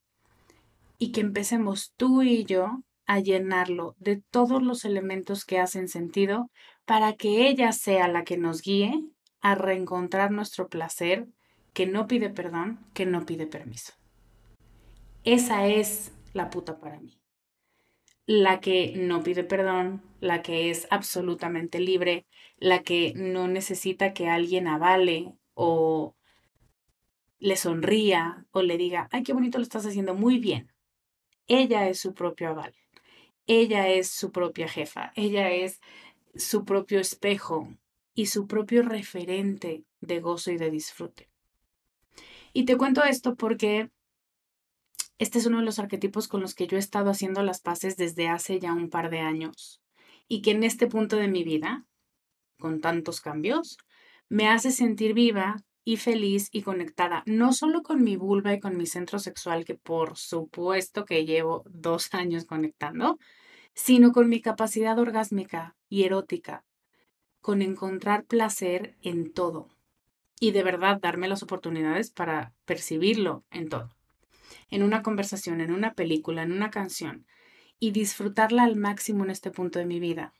y 0.98 1.12
que 1.12 1.20
empecemos 1.20 1.92
tú 1.96 2.22
y 2.22 2.44
yo 2.44 2.82
a 3.06 3.20
llenarlo 3.20 3.94
de 3.98 4.22
todos 4.30 4.62
los 4.62 4.84
elementos 4.84 5.44
que 5.44 5.58
hacen 5.58 5.88
sentido 5.88 6.50
para 6.84 7.14
que 7.14 7.48
ella 7.48 7.72
sea 7.72 8.08
la 8.08 8.24
que 8.24 8.36
nos 8.36 8.62
guíe 8.62 8.92
a 9.40 9.54
reencontrar 9.54 10.30
nuestro 10.30 10.68
placer 10.68 11.26
que 11.72 11.86
no 11.86 12.06
pide 12.06 12.30
perdón, 12.30 12.78
que 12.94 13.04
no 13.04 13.26
pide 13.26 13.46
permiso. 13.46 13.92
Esa 15.24 15.66
es 15.66 16.12
la 16.32 16.50
puta 16.50 16.78
para 16.78 17.00
mí. 17.00 17.18
La 18.26 18.60
que 18.60 18.94
no 18.96 19.22
pide 19.22 19.44
perdón, 19.44 20.02
la 20.20 20.42
que 20.42 20.70
es 20.70 20.86
absolutamente 20.90 21.80
libre, 21.80 22.26
la 22.56 22.82
que 22.82 23.12
no 23.14 23.48
necesita 23.48 24.14
que 24.14 24.28
alguien 24.28 24.66
avale 24.66 25.34
o 25.52 26.14
le 27.38 27.56
sonría 27.56 28.46
o 28.50 28.62
le 28.62 28.78
diga, 28.78 29.08
ay, 29.12 29.22
qué 29.22 29.34
bonito 29.34 29.58
lo 29.58 29.64
estás 29.64 29.84
haciendo, 29.84 30.14
muy 30.14 30.38
bien. 30.38 30.72
Ella 31.46 31.88
es 31.88 32.00
su 32.00 32.14
propio 32.14 32.48
aval. 32.48 32.74
Ella 33.46 33.88
es 33.88 34.08
su 34.08 34.32
propia 34.32 34.68
jefa. 34.68 35.12
Ella 35.16 35.50
es 35.50 35.80
su 36.34 36.64
propio 36.64 37.00
espejo 37.00 37.68
y 38.14 38.26
su 38.26 38.46
propio 38.46 38.82
referente 38.82 39.84
de 40.00 40.20
gozo 40.20 40.50
y 40.50 40.56
de 40.56 40.70
disfrute. 40.70 41.28
Y 42.52 42.64
te 42.64 42.76
cuento 42.76 43.02
esto 43.04 43.34
porque 43.34 43.90
este 45.18 45.38
es 45.38 45.46
uno 45.46 45.58
de 45.58 45.64
los 45.64 45.78
arquetipos 45.78 46.28
con 46.28 46.40
los 46.40 46.54
que 46.54 46.66
yo 46.66 46.76
he 46.76 46.80
estado 46.80 47.10
haciendo 47.10 47.42
las 47.42 47.60
paces 47.60 47.96
desde 47.96 48.28
hace 48.28 48.58
ya 48.58 48.72
un 48.72 48.90
par 48.90 49.10
de 49.10 49.20
años 49.20 49.80
y 50.28 50.42
que 50.42 50.52
en 50.52 50.64
este 50.64 50.86
punto 50.86 51.16
de 51.16 51.28
mi 51.28 51.44
vida, 51.44 51.84
con 52.58 52.80
tantos 52.80 53.20
cambios, 53.20 53.78
me 54.28 54.48
hace 54.48 54.70
sentir 54.70 55.14
viva 55.14 55.56
y 55.84 55.98
feliz 55.98 56.48
y 56.50 56.62
conectada, 56.62 57.22
no 57.26 57.52
solo 57.52 57.82
con 57.82 58.02
mi 58.02 58.16
vulva 58.16 58.54
y 58.54 58.60
con 58.60 58.76
mi 58.76 58.86
centro 58.86 59.18
sexual, 59.18 59.64
que 59.64 59.74
por 59.74 60.16
supuesto 60.16 61.04
que 61.04 61.26
llevo 61.26 61.62
dos 61.66 62.08
años 62.14 62.44
conectando, 62.46 63.18
sino 63.74 64.12
con 64.12 64.28
mi 64.28 64.40
capacidad 64.40 64.98
orgásmica 64.98 65.76
y 65.88 66.04
erótica, 66.04 66.64
con 67.40 67.60
encontrar 67.60 68.24
placer 68.24 68.96
en 69.02 69.32
todo 69.32 69.68
y 70.40 70.52
de 70.52 70.62
verdad 70.62 71.00
darme 71.00 71.28
las 71.28 71.42
oportunidades 71.42 72.10
para 72.10 72.52
percibirlo 72.64 73.44
en 73.50 73.68
todo, 73.68 73.90
en 74.70 74.82
una 74.82 75.02
conversación, 75.02 75.60
en 75.60 75.72
una 75.72 75.94
película, 75.94 76.42
en 76.42 76.52
una 76.52 76.70
canción, 76.70 77.26
y 77.78 77.90
disfrutarla 77.90 78.62
al 78.62 78.76
máximo 78.76 79.24
en 79.24 79.30
este 79.30 79.50
punto 79.50 79.78
de 79.78 79.86
mi 79.86 80.00
vida. 80.00 80.32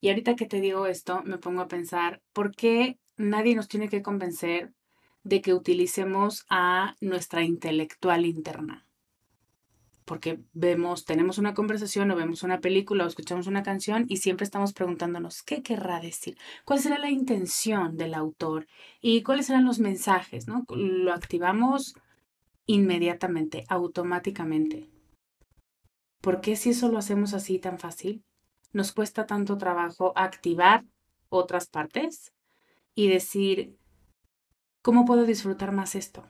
Y 0.00 0.08
ahorita 0.08 0.34
que 0.34 0.46
te 0.46 0.60
digo 0.60 0.86
esto, 0.86 1.22
me 1.24 1.38
pongo 1.38 1.60
a 1.60 1.68
pensar, 1.68 2.20
¿por 2.32 2.54
qué 2.54 2.98
nadie 3.16 3.54
nos 3.54 3.68
tiene 3.68 3.88
que 3.88 4.02
convencer 4.02 4.72
de 5.24 5.40
que 5.40 5.54
utilicemos 5.54 6.44
a 6.48 6.96
nuestra 7.00 7.42
intelectual 7.42 8.26
interna. 8.26 8.86
Porque 10.04 10.40
vemos, 10.52 11.04
tenemos 11.04 11.38
una 11.38 11.54
conversación 11.54 12.10
o 12.10 12.16
vemos 12.16 12.42
una 12.42 12.60
película 12.60 13.04
o 13.04 13.08
escuchamos 13.08 13.46
una 13.46 13.62
canción 13.62 14.04
y 14.08 14.16
siempre 14.16 14.44
estamos 14.44 14.72
preguntándonos 14.72 15.42
qué 15.42 15.62
querrá 15.62 16.00
decir, 16.00 16.36
cuál 16.64 16.80
será 16.80 16.98
la 16.98 17.10
intención 17.10 17.96
del 17.96 18.14
autor 18.14 18.66
y 19.00 19.22
cuáles 19.22 19.46
serán 19.46 19.64
los 19.64 19.78
mensajes, 19.78 20.48
¿no? 20.48 20.64
Lo 20.70 21.12
activamos 21.12 21.94
inmediatamente, 22.66 23.64
automáticamente. 23.68 24.90
¿Por 26.20 26.40
qué 26.40 26.56
si 26.56 26.70
eso 26.70 26.88
lo 26.88 26.98
hacemos 26.98 27.32
así 27.32 27.58
tan 27.58 27.78
fácil? 27.78 28.24
Nos 28.72 28.92
cuesta 28.92 29.26
tanto 29.26 29.56
trabajo 29.56 30.12
activar 30.16 30.84
otras 31.28 31.68
partes 31.68 32.32
y 32.94 33.08
decir, 33.08 33.78
¿cómo 34.82 35.04
puedo 35.04 35.24
disfrutar 35.24 35.72
más 35.72 35.94
esto? 35.94 36.26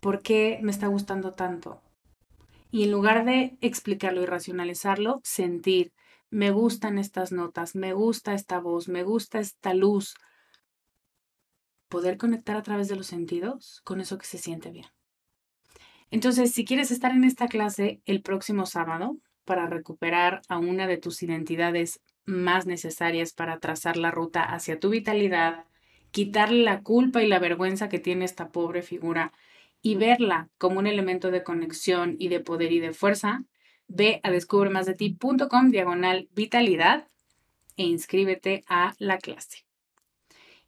¿Por 0.00 0.22
qué 0.22 0.58
me 0.62 0.70
está 0.70 0.86
gustando 0.86 1.34
tanto? 1.34 1.82
Y 2.70 2.84
en 2.84 2.90
lugar 2.90 3.24
de 3.24 3.58
explicarlo 3.60 4.22
y 4.22 4.26
racionalizarlo, 4.26 5.20
sentir, 5.24 5.92
me 6.30 6.50
gustan 6.50 6.98
estas 6.98 7.32
notas, 7.32 7.74
me 7.74 7.92
gusta 7.92 8.34
esta 8.34 8.60
voz, 8.60 8.88
me 8.88 9.02
gusta 9.04 9.38
esta 9.38 9.74
luz. 9.74 10.14
Poder 11.88 12.18
conectar 12.18 12.56
a 12.56 12.62
través 12.62 12.88
de 12.88 12.96
los 12.96 13.06
sentidos 13.06 13.80
con 13.84 14.00
eso 14.00 14.18
que 14.18 14.26
se 14.26 14.38
siente 14.38 14.70
bien. 14.70 14.86
Entonces, 16.10 16.52
si 16.52 16.64
quieres 16.64 16.90
estar 16.90 17.12
en 17.12 17.24
esta 17.24 17.48
clase 17.48 18.00
el 18.04 18.22
próximo 18.22 18.66
sábado 18.66 19.16
para 19.44 19.66
recuperar 19.66 20.42
a 20.48 20.58
una 20.58 20.86
de 20.86 20.98
tus 20.98 21.22
identidades 21.22 22.00
más 22.26 22.66
necesarias 22.66 23.32
para 23.32 23.58
trazar 23.58 23.96
la 23.96 24.10
ruta 24.10 24.42
hacia 24.42 24.78
tu 24.78 24.90
vitalidad, 24.90 25.64
quitarle 26.10 26.62
la 26.62 26.82
culpa 26.82 27.22
y 27.22 27.28
la 27.28 27.38
vergüenza 27.38 27.88
que 27.88 27.98
tiene 27.98 28.24
esta 28.24 28.50
pobre 28.50 28.82
figura 28.82 29.32
y 29.80 29.94
verla 29.94 30.48
como 30.58 30.78
un 30.78 30.86
elemento 30.86 31.30
de 31.30 31.42
conexión 31.42 32.16
y 32.18 32.28
de 32.28 32.40
poder 32.40 32.72
y 32.72 32.80
de 32.80 32.92
fuerza, 32.92 33.44
ve 33.86 34.20
a 34.22 34.30
descubremasdeti.com 34.30 35.70
diagonal 35.70 36.28
vitalidad 36.34 37.06
e 37.76 37.84
inscríbete 37.84 38.64
a 38.68 38.94
la 38.98 39.18
clase. 39.18 39.64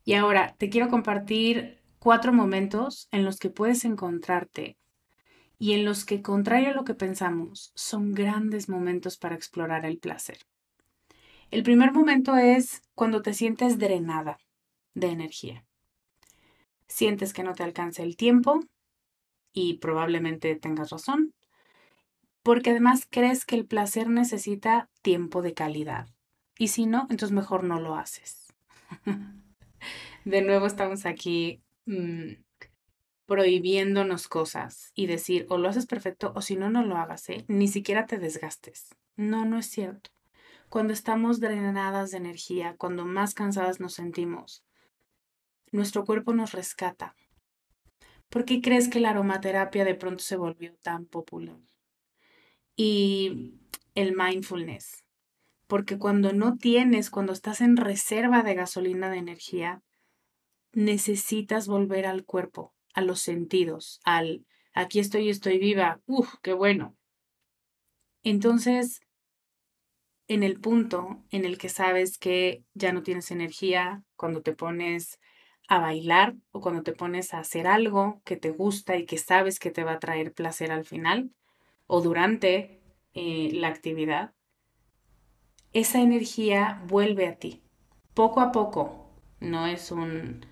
Y 0.05 0.15
ahora 0.15 0.55
te 0.59 0.71
quiero 0.71 0.89
compartir 0.89 1.83
cuatro 1.99 2.33
momentos 2.33 3.09
en 3.11 3.25
los 3.25 3.39
que 3.39 3.51
puedes 3.51 3.85
encontrarte 3.85 4.79
y 5.59 5.73
en 5.73 5.85
los 5.85 6.05
que, 6.05 6.23
contrario 6.23 6.71
a 6.71 6.75
lo 6.75 6.85
que 6.85 6.95
pensamos, 6.95 7.73
son 7.75 8.15
grandes 8.15 8.69
momentos 8.69 9.19
para 9.19 9.35
explorar 9.35 9.85
el 9.85 9.99
placer. 9.99 10.39
El 11.51 11.63
primer 11.63 11.93
momento 11.93 12.37
es 12.37 12.83
cuando 12.95 13.23
te 13.23 13.33
sientes 13.33 13.79
drenada 13.79 14.39
de 14.95 15.07
energía. 15.07 15.65
Sientes 16.87 17.33
que 17.33 17.43
no 17.43 17.55
te 17.55 17.63
alcanza 17.63 18.03
el 18.03 18.17
tiempo 18.17 18.61
y 19.55 19.79
probablemente 19.79 20.55
tengas 20.57 20.91
razón, 20.91 21.33
porque 22.43 22.71
además 22.71 23.07
crees 23.09 23.47
que 23.47 23.57
el 23.57 23.65
placer 23.65 24.11
necesita 24.11 24.91
tiempo 25.01 25.41
de 25.41 25.55
calidad. 25.55 26.09
Y 26.59 26.69
si 26.69 26.85
no, 26.85 27.03
entonces 27.09 27.33
mejor 27.33 27.65
no 27.65 27.81
lo 27.81 27.95
haces. 27.97 28.53
de 30.25 30.43
nuevo 30.43 30.67
estamos 30.67 31.07
aquí 31.07 31.63
mm, 31.87 32.33
prohibiéndonos 33.25 34.29
cosas 34.29 34.93
y 34.95 35.07
decir 35.07 35.47
o 35.49 35.57
lo 35.57 35.71
haces 35.71 35.87
perfecto 35.87 36.33
o 36.35 36.43
si 36.43 36.57
no, 36.57 36.69
no 36.69 36.85
lo 36.85 36.99
hagas, 36.99 37.27
¿eh? 37.31 37.47
ni 37.49 37.69
siquiera 37.69 38.07
te 38.07 38.19
desgastes. 38.19 38.95
No, 39.17 39.47
no 39.47 39.59
es 39.59 39.67
cierto. 39.67 40.11
Cuando 40.69 40.93
estamos 40.93 41.41
drenadas 41.41 42.11
de 42.11 42.19
energía, 42.19 42.77
cuando 42.77 43.07
más 43.07 43.33
cansadas 43.33 43.81
nos 43.81 43.95
sentimos, 43.95 44.65
nuestro 45.73 46.05
cuerpo 46.05 46.35
nos 46.35 46.53
rescata. 46.53 47.17
¿Por 48.29 48.45
qué 48.45 48.61
crees 48.61 48.89
que 48.89 49.01
la 49.01 49.11
aromaterapia 49.11 49.87
de 49.87 49.95
pronto 49.95 50.23
se 50.23 50.37
volvió 50.37 50.75
tan 50.83 51.07
popular? 51.07 51.61
Y 52.77 53.55
el 53.95 54.15
mindfulness. 54.15 55.05
Porque 55.67 55.99
cuando 55.99 56.35
no 56.35 56.59
tienes, 56.59 57.09
cuando 57.09 57.33
estás 57.33 57.63
en 57.63 57.79
reserva 57.79 58.43
de 58.43 58.55
gasolina 58.55 59.11
de 59.11 59.19
energía, 59.19 59.83
necesitas 60.73 61.67
volver 61.67 62.05
al 62.05 62.25
cuerpo, 62.25 62.75
a 62.93 63.01
los 63.01 63.21
sentidos, 63.21 64.01
al 64.05 64.45
aquí 64.75 64.99
estoy, 65.01 65.31
estoy 65.31 65.59
viva, 65.59 66.01
¡uf, 66.07 66.35
qué 66.43 66.53
bueno! 66.53 66.95
Entonces, 68.23 69.01
en 70.29 70.43
el 70.43 70.61
punto 70.61 71.25
en 71.31 71.45
el 71.47 71.57
que 71.57 71.71
sabes 71.71 72.19
que 72.19 72.63
ya 72.75 72.93
no 72.93 73.03
tienes 73.03 73.31
energía, 73.31 74.05
cuando 74.15 74.43
te 74.43 74.53
pones 74.53 75.19
a 75.69 75.81
bailar 75.81 76.35
o 76.53 76.61
cuando 76.61 76.83
te 76.83 76.93
pones 76.93 77.35
a 77.35 77.41
hacer 77.41 77.67
algo 77.67 78.21
que 78.25 78.37
te 78.37 78.51
gusta 78.51 78.97
y 78.97 79.07
que 79.07 79.19
sabes 79.19 79.59
que 79.59 79.71
te 79.71 79.85
va 79.85 79.93
a 79.93 79.99
traer 79.99 80.33
placer 80.33 80.71
al 80.71 80.85
final 80.85 81.31
o 81.87 82.03
durante 82.03 82.83
eh, 83.15 83.51
la 83.55 83.69
actividad, 83.69 84.33
esa 85.73 86.01
energía 86.01 86.83
vuelve 86.87 87.27
a 87.27 87.37
ti. 87.37 87.63
Poco 88.15 88.41
a 88.41 88.53
poco, 88.53 89.11
no 89.41 89.67
es 89.67 89.91
un 89.91 90.45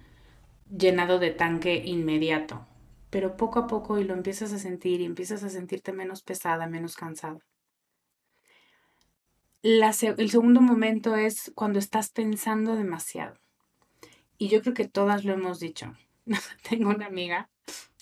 llenado 0.71 1.19
de 1.19 1.31
tanque 1.31 1.83
inmediato, 1.85 2.67
pero 3.11 3.37
poco 3.37 3.59
a 3.59 3.67
poco 3.67 3.99
y 3.99 4.05
lo 4.05 4.15
empiezas 4.15 4.53
a 4.53 4.59
sentir 4.59 5.01
y 5.01 5.05
empiezas 5.05 5.43
a 5.43 5.51
sentirte 5.51 5.93
menos 5.93 6.23
pesada, 6.23 6.67
menos 6.67 6.97
cansada 6.97 7.41
el 9.69 10.31
segundo 10.31 10.61
momento 10.61 11.17
es 11.17 11.51
cuando 11.57 11.81
estás 11.81 12.11
pensando 12.11 12.77
demasiado. 12.77 13.37
Y 14.39 14.49
yo 14.49 14.63
creo 14.63 14.75
que 14.75 14.87
todas 14.87 15.25
lo 15.25 15.33
hemos 15.33 15.59
dicho. 15.59 15.93
Tengo 16.69 16.91
una 16.91 17.07
amiga 17.07 17.51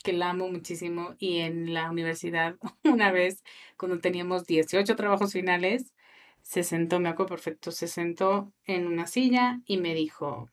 que 0.02 0.12
la 0.12 0.30
amo 0.30 0.48
muchísimo 0.48 1.14
y 1.18 1.38
en 1.38 1.72
la 1.72 1.90
universidad 1.90 2.56
una 2.84 3.10
vez, 3.12 3.42
cuando 3.78 3.98
teníamos 3.98 4.44
18 4.46 4.94
trabajos 4.94 5.32
finales, 5.32 5.94
se 6.42 6.64
sentó, 6.64 7.00
me 7.00 7.08
acuerdo 7.08 7.30
perfecto, 7.30 7.70
se 7.70 7.88
sentó 7.88 8.52
en 8.66 8.86
una 8.86 9.06
silla 9.06 9.62
y 9.64 9.78
me 9.78 9.94
dijo, 9.94 10.50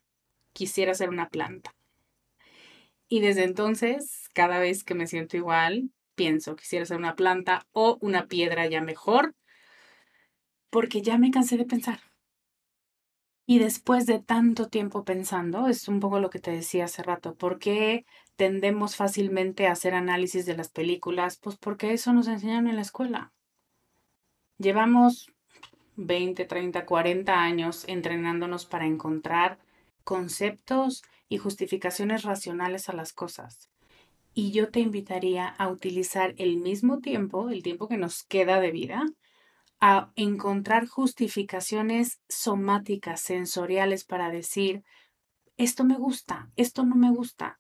quisiera 0.54 0.94
ser 0.94 1.10
una 1.10 1.28
planta. 1.28 1.76
Y 3.10 3.20
desde 3.20 3.44
entonces, 3.44 4.30
cada 4.34 4.60
vez 4.60 4.86
que 4.86 4.96
me 4.96 5.08
siento 5.08 5.36
igual, 5.36 5.92
pienso, 6.16 6.56
quisiera 6.56 6.86
ser 6.86 6.98
una 6.98 7.18
planta 7.18 7.68
o 7.74 7.98
una 8.00 8.28
piedra 8.28 8.68
ya 8.68 8.80
mejor, 8.80 9.36
porque 10.72 11.04
ya 11.04 11.20
me 11.20 11.30
cansé 11.30 11.58
de 11.58 11.66
pensar. 11.66 12.00
Y 13.46 13.60
después 13.60 14.06
de 14.06 14.20
tanto 14.20 14.70
tiempo 14.70 15.04
pensando, 15.04 15.68
es 15.68 15.88
un 15.88 16.00
poco 16.00 16.20
lo 16.20 16.30
que 16.30 16.40
te 16.40 16.52
decía 16.52 16.86
hace 16.86 17.04
rato, 17.04 17.36
¿por 17.36 17.60
qué 17.60 18.06
tendemos 18.38 18.96
fácilmente 18.96 19.68
a 19.68 19.74
hacer 19.74 19.94
análisis 19.94 20.46
de 20.46 20.56
las 20.56 20.70
películas? 20.70 21.38
Pues 21.38 21.58
porque 21.58 21.94
eso 21.94 22.14
nos 22.14 22.28
enseñan 22.28 22.68
en 22.68 22.78
la 22.78 22.82
escuela. 22.82 23.34
Llevamos 24.58 25.32
20, 25.98 26.46
30, 26.46 26.86
40 26.86 27.42
años 27.42 27.84
entrenándonos 27.88 28.66
para 28.66 28.86
encontrar 28.86 29.60
conceptos 30.04 31.04
y 31.28 31.38
justificaciones 31.38 32.24
racionales 32.24 32.90
a 32.90 32.94
las 32.94 33.12
cosas. 33.12 33.70
Y 34.34 34.52
yo 34.52 34.70
te 34.70 34.80
invitaría 34.80 35.48
a 35.48 35.68
utilizar 35.68 36.34
el 36.38 36.58
mismo 36.58 37.00
tiempo, 37.00 37.50
el 37.50 37.64
tiempo 37.64 37.90
que 37.90 37.98
nos 37.98 38.24
queda 38.24 38.62
de 38.62 38.72
vida, 38.72 39.06
a 39.82 40.12
encontrar 40.16 40.88
justificaciones 40.88 42.22
somáticas, 42.30 43.20
sensoriales 43.20 44.06
para 44.06 44.30
decir, 44.30 44.84
esto 45.58 45.84
me 45.84 45.98
gusta, 45.98 46.52
esto 46.56 46.86
no 46.86 46.96
me 46.96 47.10
gusta. 47.10 47.60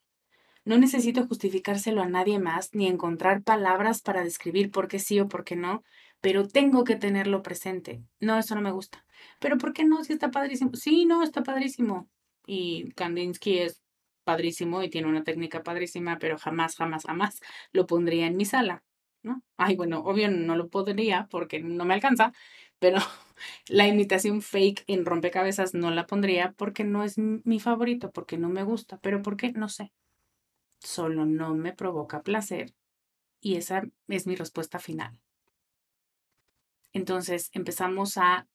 No 0.64 0.78
necesito 0.78 1.26
justificárselo 1.28 2.04
a 2.04 2.08
nadie 2.08 2.38
más 2.38 2.76
ni 2.76 2.88
encontrar 2.88 3.42
palabras 3.42 4.02
para 4.02 4.24
describir 4.24 4.70
por 4.70 4.88
qué 4.88 5.00
sí 5.00 5.20
o 5.20 5.28
por 5.28 5.44
qué 5.44 5.56
no, 5.56 5.84
pero 6.22 6.48
tengo 6.48 6.84
que 6.84 6.96
tenerlo 6.96 7.42
presente. 7.42 8.04
No, 8.20 8.38
eso 8.38 8.54
no 8.54 8.62
me 8.62 8.72
gusta. 8.72 9.04
Pero 9.40 9.58
¿por 9.58 9.74
qué 9.74 9.84
no? 9.84 10.04
Si 10.04 10.14
está 10.14 10.30
padrísimo. 10.30 10.72
Sí, 10.76 11.06
no, 11.06 11.24
está 11.24 11.42
padrísimo. 11.42 12.08
Y 12.46 12.92
Kandinsky 12.92 13.58
es 13.60 13.82
padrísimo 14.24 14.84
y 14.84 14.90
tiene 14.92 15.08
una 15.08 15.24
técnica 15.24 15.64
padrísima, 15.64 16.20
pero 16.20 16.38
jamás, 16.38 16.76
jamás, 16.76 17.06
jamás 17.06 17.40
lo 17.72 17.88
pondría 17.88 18.28
en 18.28 18.38
mi 18.38 18.46
sala, 18.46 18.84
¿no? 19.24 19.44
Ay, 19.58 19.76
bueno, 19.76 20.00
obvio 20.02 20.30
no 20.30 20.56
lo 20.56 20.70
podría 20.70 21.28
porque 21.32 21.60
no 21.62 21.86
me 21.86 21.94
alcanza, 21.94 22.34
pero 22.80 22.98
la 23.68 23.88
imitación 23.88 24.42
fake 24.42 24.84
en 24.88 25.06
rompecabezas 25.06 25.74
no 25.74 25.92
la 25.92 26.08
pondría 26.08 26.54
porque 26.58 26.84
no 26.84 27.04
es 27.04 27.18
mi 27.18 27.60
favorito, 27.60 28.12
porque 28.12 28.38
no 28.38 28.50
me 28.50 28.64
gusta, 28.64 28.98
pero 29.00 29.22
¿por 29.22 29.38
qué? 29.38 29.52
No 29.54 29.70
sé. 29.70 29.92
Solo 30.80 31.26
no 31.26 31.56
me 31.56 31.74
provoca 31.74 32.24
placer 32.24 32.74
y 33.42 33.56
esa 33.58 33.84
es 34.10 34.28
mi 34.28 34.36
respuesta 34.36 34.80
final. 34.80 35.20
Entonces 36.94 37.50
empezamos 37.54 38.18
a 38.18 38.48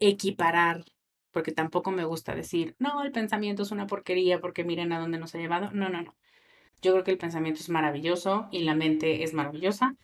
equiparar, 0.00 0.84
porque 1.32 1.52
tampoco 1.52 1.90
me 1.92 2.04
gusta 2.04 2.34
decir, 2.34 2.76
no, 2.78 3.02
el 3.04 3.12
pensamiento 3.12 3.62
es 3.64 3.70
una 3.72 3.86
porquería 3.86 4.40
porque 4.40 4.64
miren 4.64 4.92
a 4.92 5.00
dónde 5.00 5.18
nos 5.18 5.34
ha 5.34 5.38
llevado. 5.38 5.70
No, 5.72 5.88
no, 5.90 6.02
no. 6.02 6.16
Yo 6.82 6.92
creo 6.92 7.04
que 7.04 7.10
el 7.10 7.18
pensamiento 7.18 7.60
es 7.60 7.68
maravilloso 7.68 8.48
y 8.50 8.60
la 8.60 8.74
mente 8.74 9.22
es 9.22 9.34
maravillosa, 9.34 9.96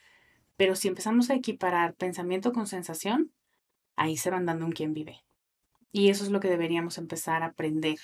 pero 0.56 0.74
si 0.74 0.88
empezamos 0.88 1.30
a 1.30 1.34
equiparar 1.34 1.94
pensamiento 1.94 2.52
con 2.52 2.66
sensación, 2.66 3.32
ahí 3.96 4.16
se 4.16 4.30
van 4.30 4.46
dando 4.46 4.66
un 4.66 4.72
quien 4.72 4.92
vive. 4.92 5.24
Y 5.92 6.10
eso 6.10 6.24
es 6.24 6.30
lo 6.30 6.40
que 6.40 6.48
deberíamos 6.48 6.98
empezar 6.98 7.42
a 7.42 7.46
aprender, 7.46 7.98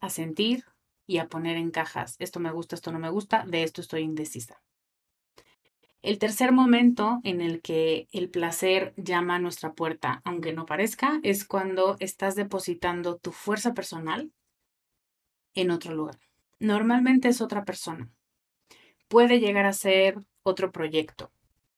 a 0.00 0.10
sentir 0.10 0.64
y 1.06 1.18
a 1.18 1.28
poner 1.28 1.56
en 1.56 1.70
cajas. 1.70 2.16
Esto 2.18 2.38
me 2.38 2.52
gusta, 2.52 2.76
esto 2.76 2.92
no 2.92 2.98
me 2.98 3.10
gusta, 3.10 3.44
de 3.46 3.62
esto 3.64 3.80
estoy 3.80 4.02
indecisa. 4.02 4.62
El 6.02 6.18
tercer 6.18 6.52
momento 6.52 7.20
en 7.24 7.40
el 7.40 7.60
que 7.60 8.08
el 8.12 8.30
placer 8.30 8.94
llama 8.96 9.34
a 9.34 9.38
nuestra 9.38 9.74
puerta, 9.74 10.22
aunque 10.24 10.52
no 10.52 10.64
parezca, 10.64 11.20
es 11.22 11.44
cuando 11.44 11.96
estás 12.00 12.36
depositando 12.36 13.16
tu 13.16 13.32
fuerza 13.32 13.74
personal 13.74 14.32
en 15.54 15.70
otro 15.70 15.94
lugar. 15.94 16.18
Normalmente 16.60 17.28
es 17.28 17.40
otra 17.40 17.64
persona. 17.64 18.10
Puede 19.08 19.40
llegar 19.40 19.66
a 19.66 19.72
ser 19.72 20.18
otro 20.42 20.70
proyecto, 20.70 21.32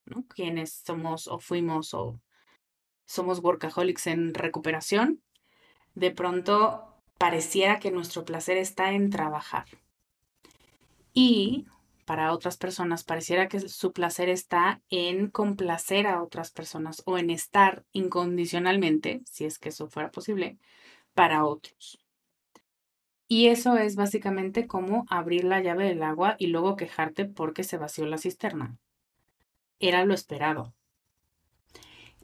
¿no? 0.04 0.26
Quienes 0.26 0.82
somos 0.84 1.28
o 1.28 1.38
fuimos 1.38 1.94
o 1.94 2.20
somos 3.06 3.40
workaholics 3.40 4.08
en 4.08 4.34
recuperación, 4.34 5.22
de 5.94 6.10
pronto 6.10 6.96
pareciera 7.16 7.78
que 7.78 7.90
nuestro 7.90 8.24
placer 8.24 8.56
está 8.56 8.92
en 8.92 9.10
trabajar. 9.10 9.66
Y 11.14 11.66
para 12.04 12.32
otras 12.32 12.56
personas, 12.56 13.04
pareciera 13.04 13.48
que 13.48 13.60
su 13.60 13.92
placer 13.92 14.28
está 14.28 14.82
en 14.90 15.30
complacer 15.30 16.08
a 16.08 16.22
otras 16.22 16.50
personas 16.50 17.02
o 17.06 17.18
en 17.18 17.30
estar 17.30 17.84
incondicionalmente, 17.92 19.22
si 19.24 19.44
es 19.44 19.58
que 19.58 19.68
eso 19.68 19.88
fuera 19.88 20.10
posible, 20.10 20.58
para 21.14 21.44
otros. 21.44 22.01
Y 23.34 23.46
eso 23.46 23.78
es 23.78 23.96
básicamente 23.96 24.66
como 24.66 25.06
abrir 25.08 25.44
la 25.44 25.62
llave 25.62 25.88
del 25.88 26.02
agua 26.02 26.36
y 26.38 26.48
luego 26.48 26.76
quejarte 26.76 27.24
porque 27.24 27.64
se 27.64 27.78
vació 27.78 28.04
la 28.04 28.18
cisterna. 28.18 28.76
Era 29.78 30.04
lo 30.04 30.12
esperado. 30.12 30.74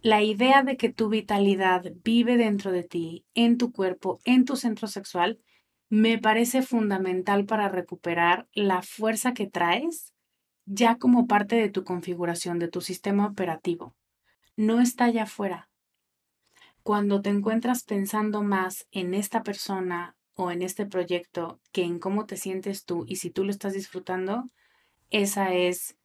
La 0.03 0.23
idea 0.23 0.63
de 0.63 0.77
que 0.77 0.93
tu 0.93 1.09
vitalidad 1.09 1.83
vive 2.05 2.37
dentro 2.37 2.73
de 2.73 2.83
ti, 2.83 3.25
en 3.33 3.57
tu 3.57 3.73
cuerpo, 3.73 4.19
en 4.27 4.45
tu 4.45 4.57
centro 4.57 4.87
sexual, 4.87 5.41
me 5.89 6.19
parece 6.19 6.61
fundamental 6.61 7.47
para 7.47 7.71
recuperar 7.71 8.47
la 8.53 8.83
fuerza 8.83 9.33
que 9.33 9.47
traes 9.47 10.13
ya 10.67 10.99
como 10.99 11.27
parte 11.27 11.57
de 11.57 11.71
tu 11.71 11.85
configuración, 11.85 12.59
de 12.59 12.69
tu 12.69 12.83
sistema 12.83 13.27
operativo. 13.27 13.97
No 14.57 14.79
está 14.79 15.07
allá 15.07 15.23
afuera. 15.23 15.71
Cuando 16.83 17.23
te 17.23 17.31
encuentras 17.31 17.85
pensando 17.85 18.43
más 18.43 18.87
en 18.91 19.15
esta 19.15 19.43
persona 19.43 20.18
o 20.39 20.53
en 20.53 20.63
este 20.63 20.87
proyecto 20.87 21.59
que 21.73 21.83
en 21.83 21.99
cómo 21.99 22.25
te 22.25 22.37
sientes 22.37 22.85
tú 22.85 23.05
y 23.09 23.17
si 23.17 23.29
tú 23.29 23.43
lo 23.43 23.51
estás 23.51 23.73
disfrutando, 23.73 24.45
esa 25.11 25.53
es 25.53 25.97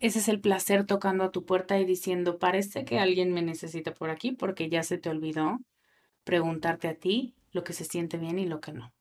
ese 0.00 0.18
es 0.18 0.28
el 0.28 0.40
placer 0.40 0.84
tocando 0.84 1.22
a 1.22 1.30
tu 1.30 1.44
puerta 1.44 1.78
y 1.78 1.84
diciendo, 1.84 2.38
parece 2.38 2.84
que 2.84 2.98
alguien 2.98 3.32
me 3.32 3.42
necesita 3.42 3.94
por 3.94 4.10
aquí 4.10 4.32
porque 4.32 4.68
ya 4.68 4.82
se 4.82 4.98
te 4.98 5.10
olvidó 5.10 5.60
preguntarte 6.24 6.88
a 6.88 6.94
ti 6.94 7.34
lo 7.52 7.62
que 7.62 7.72
se 7.72 7.84
siente 7.84 8.18
bien 8.18 8.38
y 8.40 8.46
lo 8.46 8.60
que 8.60 8.72
no. 8.72 8.92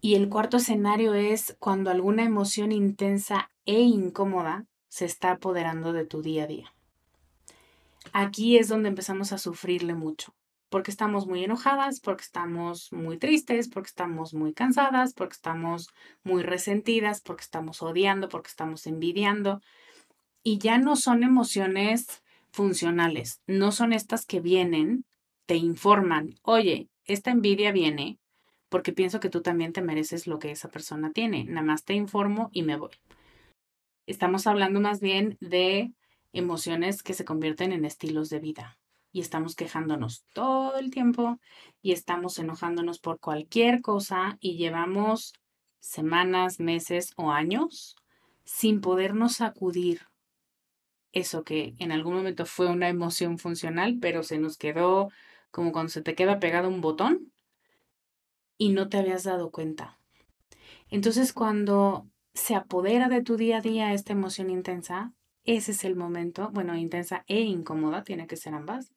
Y 0.00 0.16
el 0.16 0.28
cuarto 0.28 0.56
escenario 0.56 1.14
es 1.14 1.54
cuando 1.60 1.90
alguna 1.90 2.24
emoción 2.24 2.72
intensa 2.72 3.50
e 3.64 3.80
incómoda 3.80 4.66
se 4.88 5.04
está 5.04 5.30
apoderando 5.30 5.92
de 5.92 6.04
tu 6.04 6.20
día 6.20 6.44
a 6.44 6.46
día. 6.48 6.74
Aquí 8.12 8.58
es 8.58 8.66
donde 8.66 8.88
empezamos 8.88 9.32
a 9.32 9.38
sufrirle 9.38 9.94
mucho, 9.94 10.34
porque 10.72 10.90
estamos 10.90 11.26
muy 11.26 11.44
enojadas, 11.44 12.00
porque 12.00 12.22
estamos 12.22 12.90
muy 12.92 13.18
tristes, 13.18 13.68
porque 13.68 13.88
estamos 13.88 14.32
muy 14.32 14.54
cansadas, 14.54 15.12
porque 15.12 15.34
estamos 15.34 15.90
muy 16.24 16.42
resentidas, 16.42 17.20
porque 17.20 17.42
estamos 17.42 17.82
odiando, 17.82 18.30
porque 18.30 18.48
estamos 18.48 18.86
envidiando. 18.86 19.60
Y 20.42 20.56
ya 20.56 20.78
no 20.78 20.96
son 20.96 21.24
emociones 21.24 22.22
funcionales, 22.52 23.42
no 23.46 23.70
son 23.70 23.92
estas 23.92 24.24
que 24.24 24.40
vienen 24.40 25.04
te 25.44 25.56
informan, 25.56 26.36
oye, 26.42 26.88
esta 27.04 27.30
envidia 27.30 27.70
viene 27.70 28.18
porque 28.70 28.94
pienso 28.94 29.20
que 29.20 29.28
tú 29.28 29.42
también 29.42 29.74
te 29.74 29.82
mereces 29.82 30.26
lo 30.26 30.38
que 30.38 30.52
esa 30.52 30.70
persona 30.70 31.10
tiene. 31.10 31.44
Nada 31.44 31.66
más 31.66 31.84
te 31.84 31.92
informo 31.92 32.48
y 32.54 32.62
me 32.62 32.78
voy. 32.78 32.92
Estamos 34.06 34.46
hablando 34.46 34.80
más 34.80 35.00
bien 35.00 35.36
de 35.40 35.92
emociones 36.32 37.02
que 37.02 37.12
se 37.12 37.26
convierten 37.26 37.72
en 37.72 37.84
estilos 37.84 38.30
de 38.30 38.38
vida. 38.38 38.78
Y 39.12 39.20
estamos 39.20 39.54
quejándonos 39.54 40.24
todo 40.32 40.78
el 40.78 40.90
tiempo 40.90 41.38
y 41.82 41.92
estamos 41.92 42.38
enojándonos 42.38 42.98
por 42.98 43.20
cualquier 43.20 43.82
cosa 43.82 44.38
y 44.40 44.56
llevamos 44.56 45.34
semanas, 45.80 46.60
meses 46.60 47.12
o 47.16 47.30
años 47.30 47.96
sin 48.44 48.80
podernos 48.80 49.34
sacudir 49.34 50.06
eso 51.12 51.44
que 51.44 51.74
en 51.78 51.92
algún 51.92 52.14
momento 52.14 52.46
fue 52.46 52.68
una 52.68 52.88
emoción 52.88 53.38
funcional, 53.38 53.98
pero 54.00 54.22
se 54.22 54.38
nos 54.38 54.56
quedó 54.56 55.10
como 55.50 55.72
cuando 55.72 55.90
se 55.90 56.02
te 56.02 56.14
queda 56.14 56.40
pegado 56.40 56.68
un 56.68 56.80
botón 56.80 57.32
y 58.56 58.70
no 58.70 58.88
te 58.88 58.98
habías 58.98 59.24
dado 59.24 59.50
cuenta. 59.50 59.98
Entonces 60.88 61.32
cuando 61.32 62.08
se 62.34 62.54
apodera 62.54 63.08
de 63.08 63.22
tu 63.22 63.36
día 63.36 63.58
a 63.58 63.60
día 63.60 63.92
esta 63.92 64.12
emoción 64.12 64.48
intensa, 64.48 65.12
ese 65.44 65.72
es 65.72 65.84
el 65.84 65.96
momento, 65.96 66.50
bueno, 66.52 66.76
intensa 66.76 67.24
e 67.26 67.40
incómoda, 67.40 68.04
tiene 68.04 68.26
que 68.26 68.36
ser 68.36 68.54
ambas, 68.54 68.92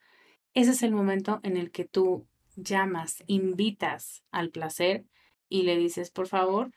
ese 0.56 0.72
es 0.72 0.84
el 0.84 0.91
momento 0.91 1.39
en 1.43 1.58
el 1.58 1.72
que 1.72 1.86
tú 1.86 2.28
llamas, 2.56 3.24
invitas 3.28 4.24
al 4.32 4.49
placer 4.49 5.06
y 5.49 5.64
le 5.64 5.78
dices, 5.78 6.10
por 6.10 6.28
favor, 6.28 6.72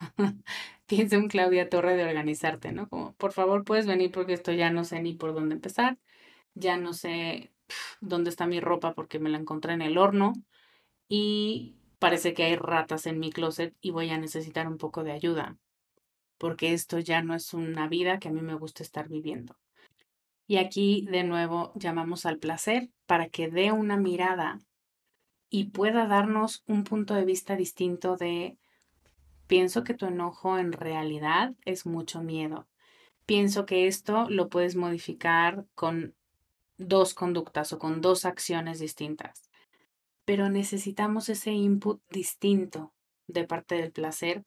piensa 0.86 1.18
un 1.18 1.28
Claudia 1.28 1.68
Torre 1.68 1.96
de 1.96 2.04
organizarte, 2.04 2.72
¿no? 2.72 2.88
Como, 2.88 3.14
por 3.14 3.32
favor, 3.32 3.64
puedes 3.64 3.86
venir 3.86 4.10
porque 4.10 4.32
esto 4.32 4.52
ya 4.52 4.70
no 4.70 4.84
sé 4.84 5.00
ni 5.00 5.14
por 5.14 5.34
dónde 5.34 5.54
empezar, 5.54 5.98
ya 6.54 6.76
no 6.76 6.92
sé 6.94 7.52
dónde 8.00 8.30
está 8.30 8.46
mi 8.46 8.60
ropa 8.60 8.94
porque 8.94 9.20
me 9.20 9.30
la 9.30 9.38
encontré 9.38 9.74
en 9.74 9.82
el 9.82 9.98
horno 9.98 10.32
y 11.08 11.76
parece 12.00 12.34
que 12.34 12.44
hay 12.44 12.56
ratas 12.56 13.06
en 13.06 13.20
mi 13.20 13.30
closet 13.32 13.74
y 13.80 13.90
voy 13.92 14.10
a 14.10 14.18
necesitar 14.18 14.68
un 14.68 14.78
poco 14.78 15.04
de 15.04 15.12
ayuda 15.12 15.58
porque 16.38 16.72
esto 16.74 16.98
ya 16.98 17.22
no 17.22 17.34
es 17.34 17.54
una 17.54 17.88
vida 17.88 18.18
que 18.18 18.28
a 18.28 18.32
mí 18.32 18.42
me 18.42 18.54
gusta 18.54 18.82
estar 18.82 19.08
viviendo. 19.08 19.56
Y 20.46 20.58
aquí 20.58 21.06
de 21.10 21.24
nuevo 21.24 21.72
llamamos 21.74 22.26
al 22.26 22.38
placer 22.38 22.90
para 23.06 23.28
que 23.28 23.48
dé 23.48 23.72
una 23.72 23.96
mirada 23.96 24.60
y 25.48 25.70
pueda 25.70 26.06
darnos 26.06 26.62
un 26.66 26.84
punto 26.84 27.14
de 27.14 27.24
vista 27.24 27.56
distinto 27.56 28.16
de 28.16 28.58
pienso 29.46 29.84
que 29.84 29.94
tu 29.94 30.06
enojo 30.06 30.58
en 30.58 30.72
realidad 30.72 31.54
es 31.64 31.86
mucho 31.86 32.22
miedo. 32.22 32.66
Pienso 33.26 33.64
que 33.64 33.86
esto 33.86 34.28
lo 34.28 34.48
puedes 34.48 34.76
modificar 34.76 35.64
con 35.74 36.14
dos 36.76 37.14
conductas 37.14 37.72
o 37.72 37.78
con 37.78 38.00
dos 38.00 38.24
acciones 38.24 38.80
distintas. 38.80 39.50
Pero 40.24 40.50
necesitamos 40.50 41.28
ese 41.28 41.52
input 41.52 42.02
distinto 42.10 42.92
de 43.26 43.44
parte 43.44 43.76
del 43.76 43.92
placer 43.92 44.44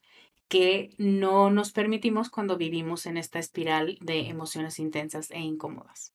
que 0.48 0.92
no 0.98 1.50
nos 1.50 1.72
permitimos 1.72 2.30
cuando 2.30 2.58
vivimos 2.58 3.06
en 3.06 3.18
esta 3.18 3.40
espiral 3.40 3.98
de 4.02 4.28
emociones 4.30 4.80
intensas 4.80 5.30
e 5.32 5.40
incómodas. 5.40 6.14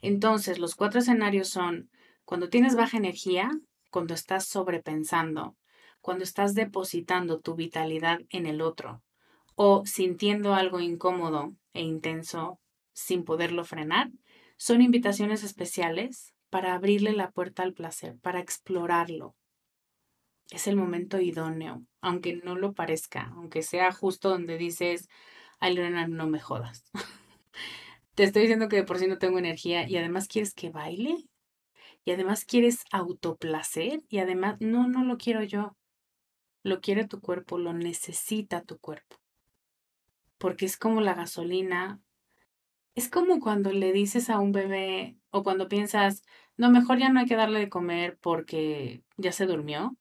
Entonces, 0.00 0.58
los 0.58 0.74
cuatro 0.74 1.00
escenarios 1.00 1.48
son 1.48 1.90
cuando 2.24 2.50
tienes 2.50 2.76
baja 2.76 2.98
energía, 2.98 3.50
cuando 3.90 4.14
estás 4.14 4.46
sobrepensando, 4.46 5.56
cuando 6.00 6.24
estás 6.24 6.54
depositando 6.54 7.40
tu 7.40 7.54
vitalidad 7.54 8.20
en 8.30 8.46
el 8.46 8.60
otro 8.60 9.02
o 9.54 9.84
sintiendo 9.86 10.54
algo 10.54 10.78
incómodo 10.78 11.54
e 11.72 11.82
intenso 11.82 12.60
sin 12.92 13.24
poderlo 13.24 13.64
frenar, 13.64 14.10
son 14.56 14.82
invitaciones 14.82 15.42
especiales 15.42 16.34
para 16.50 16.74
abrirle 16.74 17.12
la 17.12 17.30
puerta 17.30 17.62
al 17.62 17.72
placer, 17.72 18.16
para 18.20 18.40
explorarlo. 18.40 19.34
Es 20.50 20.66
el 20.66 20.76
momento 20.76 21.20
idóneo, 21.20 21.84
aunque 22.00 22.40
no 22.42 22.56
lo 22.56 22.72
parezca, 22.72 23.32
aunque 23.34 23.62
sea 23.62 23.92
justo 23.92 24.30
donde 24.30 24.56
dices, 24.56 25.08
ay 25.60 25.74
Lorena, 25.74 26.08
no 26.08 26.26
me 26.26 26.40
jodas. 26.40 26.84
Te 28.14 28.24
estoy 28.24 28.42
diciendo 28.42 28.68
que 28.68 28.76
de 28.76 28.84
por 28.84 28.98
sí 28.98 29.06
no 29.06 29.18
tengo 29.18 29.38
energía 29.38 29.88
y 29.88 29.96
además 29.96 30.26
quieres 30.26 30.54
que 30.54 30.70
baile 30.70 31.28
y 32.04 32.12
además 32.12 32.44
quieres 32.44 32.84
autoplacer 32.90 34.00
y 34.08 34.18
además, 34.18 34.56
no, 34.60 34.88
no 34.88 35.04
lo 35.04 35.18
quiero 35.18 35.42
yo. 35.42 35.76
Lo 36.62 36.80
quiere 36.80 37.06
tu 37.06 37.20
cuerpo, 37.20 37.58
lo 37.58 37.72
necesita 37.72 38.62
tu 38.62 38.78
cuerpo. 38.78 39.16
Porque 40.38 40.64
es 40.66 40.76
como 40.76 41.00
la 41.00 41.14
gasolina. 41.14 42.00
Es 42.94 43.08
como 43.10 43.40
cuando 43.40 43.72
le 43.72 43.92
dices 43.92 44.30
a 44.30 44.38
un 44.38 44.52
bebé 44.52 45.16
o 45.30 45.42
cuando 45.42 45.68
piensas, 45.68 46.22
no, 46.56 46.70
mejor 46.70 46.98
ya 46.98 47.10
no 47.10 47.20
hay 47.20 47.26
que 47.26 47.36
darle 47.36 47.60
de 47.60 47.68
comer 47.68 48.18
porque 48.20 49.02
ya 49.16 49.32
se 49.32 49.46
durmió. 49.46 49.96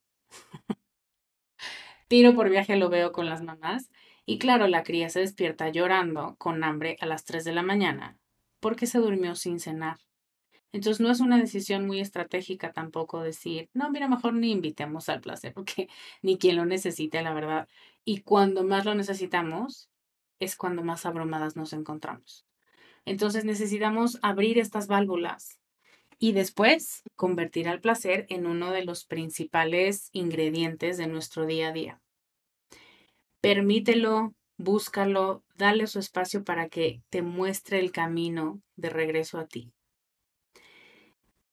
Tiro 2.08 2.36
por 2.36 2.50
viaje 2.50 2.78
lo 2.78 2.90
veo 2.90 3.12
con 3.12 3.28
las 3.28 3.42
mamás. 3.42 3.90
Y 4.26 4.40
claro, 4.40 4.68
la 4.68 4.84
cría 4.84 5.10
se 5.10 5.22
despierta 5.22 5.70
llorando 5.70 6.36
con 6.38 6.64
hambre 6.64 6.98
a 7.02 7.06
las 7.06 7.24
3 7.26 7.44
de 7.44 7.54
la 7.54 7.64
mañana 7.64 8.18
porque 8.60 8.88
se 8.88 9.00
durmió 9.00 9.36
sin 9.36 9.60
cenar. 9.60 9.98
Entonces 10.72 11.00
no 11.00 11.10
es 11.10 11.20
una 11.20 11.38
decisión 11.38 11.88
muy 11.88 12.00
estratégica 12.00 12.74
tampoco 12.74 13.22
decir, 13.22 13.70
no, 13.74 13.90
mira, 13.90 14.08
mejor 14.08 14.34
ni 14.34 14.52
invitemos 14.52 15.10
al 15.10 15.22
placer, 15.22 15.54
porque 15.54 15.88
ni 16.22 16.38
quien 16.38 16.56
lo 16.56 16.66
necesite, 16.66 17.22
la 17.22 17.34
verdad. 17.34 17.68
Y 18.04 18.22
cuando 18.22 18.64
más 18.64 18.86
lo 18.86 18.94
necesitamos, 18.94 19.90
es 20.40 20.56
cuando 20.56 20.84
más 20.84 21.06
abrumadas 21.06 21.56
nos 21.56 21.74
encontramos. 21.74 22.46
Entonces 23.06 23.46
necesitamos 23.46 24.20
abrir 24.22 24.60
estas 24.60 24.88
válvulas 24.88 25.60
y 26.20 26.32
después 26.32 27.04
convertir 27.16 27.68
al 27.68 27.82
placer 27.82 28.26
en 28.30 28.48
uno 28.48 28.72
de 28.72 28.84
los 28.84 29.06
principales 29.06 30.10
ingredientes 30.12 30.98
de 30.98 31.08
nuestro 31.08 31.46
día 31.46 31.70
a 31.70 31.74
día. 31.74 32.02
Permítelo, 33.42 34.34
búscalo, 34.58 35.44
dale 35.56 35.88
su 35.88 36.00
espacio 36.00 36.44
para 36.44 36.70
que 36.70 37.02
te 37.10 37.22
muestre 37.22 37.80
el 37.80 37.92
camino 37.92 38.62
de 38.76 38.90
regreso 38.90 39.38
a 39.38 39.48
ti. 39.48 39.72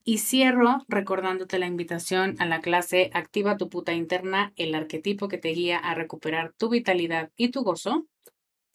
Y 0.06 0.18
cierro 0.18 0.84
recordándote 0.86 1.58
la 1.58 1.66
invitación 1.66 2.36
a 2.38 2.44
la 2.44 2.60
clase 2.60 3.10
Activa 3.14 3.56
tu 3.56 3.70
puta 3.70 3.94
interna, 3.94 4.52
el 4.56 4.74
arquetipo 4.74 5.28
que 5.28 5.38
te 5.38 5.48
guía 5.50 5.78
a 5.78 5.94
recuperar 5.94 6.52
tu 6.58 6.68
vitalidad 6.68 7.30
y 7.36 7.50
tu 7.50 7.62
gozo, 7.62 8.06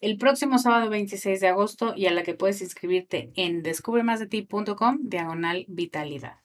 el 0.00 0.16
próximo 0.16 0.58
sábado 0.58 0.88
26 0.88 1.40
de 1.40 1.48
agosto 1.48 1.92
y 1.94 2.06
a 2.06 2.12
la 2.12 2.22
que 2.22 2.34
puedes 2.34 2.62
inscribirte 2.62 3.32
en 3.36 3.62
descubremasdeti.com 3.62 4.98
diagonal 5.02 5.66
vitalidad. 5.68 6.38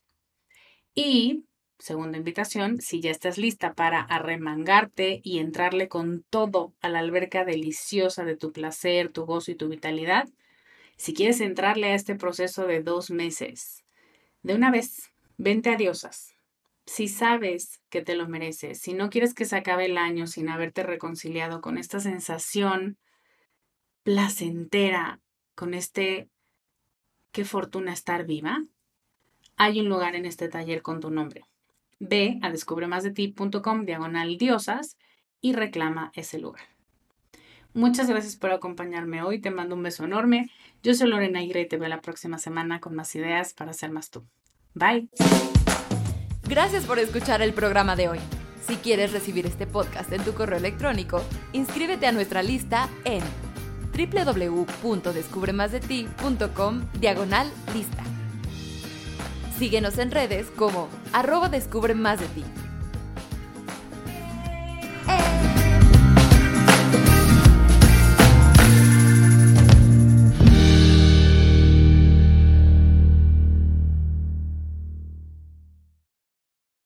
Y, 0.93 1.45
segunda 1.79 2.17
invitación, 2.17 2.81
si 2.81 2.99
ya 2.99 3.11
estás 3.11 3.37
lista 3.37 3.73
para 3.73 4.01
arremangarte 4.01 5.21
y 5.23 5.39
entrarle 5.39 5.87
con 5.87 6.23
todo 6.29 6.73
a 6.81 6.89
la 6.89 6.99
alberca 6.99 7.45
deliciosa 7.45 8.25
de 8.25 8.35
tu 8.35 8.51
placer, 8.51 9.11
tu 9.11 9.25
gozo 9.25 9.51
y 9.51 9.55
tu 9.55 9.69
vitalidad, 9.69 10.27
si 10.97 11.13
quieres 11.13 11.39
entrarle 11.41 11.87
a 11.87 11.95
este 11.95 12.15
proceso 12.15 12.67
de 12.67 12.81
dos 12.81 13.09
meses, 13.09 13.85
de 14.43 14.55
una 14.55 14.69
vez, 14.69 15.11
vente 15.37 15.69
a 15.69 15.75
diosas. 15.75 16.35
Si 16.85 17.07
sabes 17.07 17.81
que 17.89 18.01
te 18.01 18.15
lo 18.15 18.27
mereces, 18.27 18.79
si 18.79 18.93
no 18.93 19.09
quieres 19.09 19.33
que 19.33 19.45
se 19.45 19.55
acabe 19.55 19.85
el 19.85 19.97
año 19.97 20.27
sin 20.27 20.49
haberte 20.49 20.83
reconciliado 20.83 21.61
con 21.61 21.77
esta 21.77 21.99
sensación 21.99 22.97
placentera, 24.05 25.19
con 25.55 25.73
este 25.73 26.29
qué 27.31 27.43
fortuna 27.43 27.91
estar 27.91 28.25
viva, 28.25 28.63
hay 29.57 29.81
un 29.81 29.89
lugar 29.89 30.15
en 30.15 30.25
este 30.25 30.47
taller 30.47 30.83
con 30.83 31.01
tu 31.01 31.09
nombre. 31.09 31.45
Ve 31.99 32.37
a 32.43 32.51
descubremasdeti.com 32.51 33.85
diagonal 33.85 34.37
diosas 34.37 34.97
y 35.41 35.53
reclama 35.53 36.11
ese 36.13 36.37
lugar. 36.37 36.63
Muchas 37.73 38.07
gracias 38.07 38.35
por 38.35 38.51
acompañarme 38.51 39.23
hoy. 39.23 39.41
Te 39.41 39.49
mando 39.49 39.75
un 39.75 39.81
beso 39.81 40.05
enorme. 40.05 40.51
Yo 40.83 40.93
soy 40.93 41.09
Lorena 41.09 41.39
Aguirre 41.39 41.61
y 41.61 41.67
te 41.67 41.77
veo 41.77 41.89
la 41.89 42.01
próxima 42.01 42.37
semana 42.37 42.79
con 42.79 42.95
más 42.95 43.13
ideas 43.15 43.55
para 43.55 43.73
ser 43.73 43.89
más 43.89 44.11
tú. 44.11 44.23
Bye. 44.75 45.09
Gracias 46.47 46.85
por 46.85 46.99
escuchar 46.99 47.41
el 47.41 47.53
programa 47.53 47.95
de 47.95 48.09
hoy. 48.09 48.19
Si 48.61 48.75
quieres 48.75 49.13
recibir 49.13 49.47
este 49.47 49.65
podcast 49.65 50.11
en 50.11 50.23
tu 50.23 50.33
correo 50.33 50.59
electrónico, 50.59 51.23
inscríbete 51.53 52.05
a 52.05 52.11
nuestra 52.11 52.43
lista 52.43 52.87
en 53.03 53.23
www.descubremasdeti.com 53.95 56.81
diagonal 56.99 57.49
lista. 57.73 58.03
Síguenos 59.57 59.97
en 59.97 60.11
redes 60.11 60.45
como 60.55 60.87
arroba 61.13 61.49
descubre 61.49 61.95
más 61.95 62.19
de 62.19 62.27
ti 62.27 62.43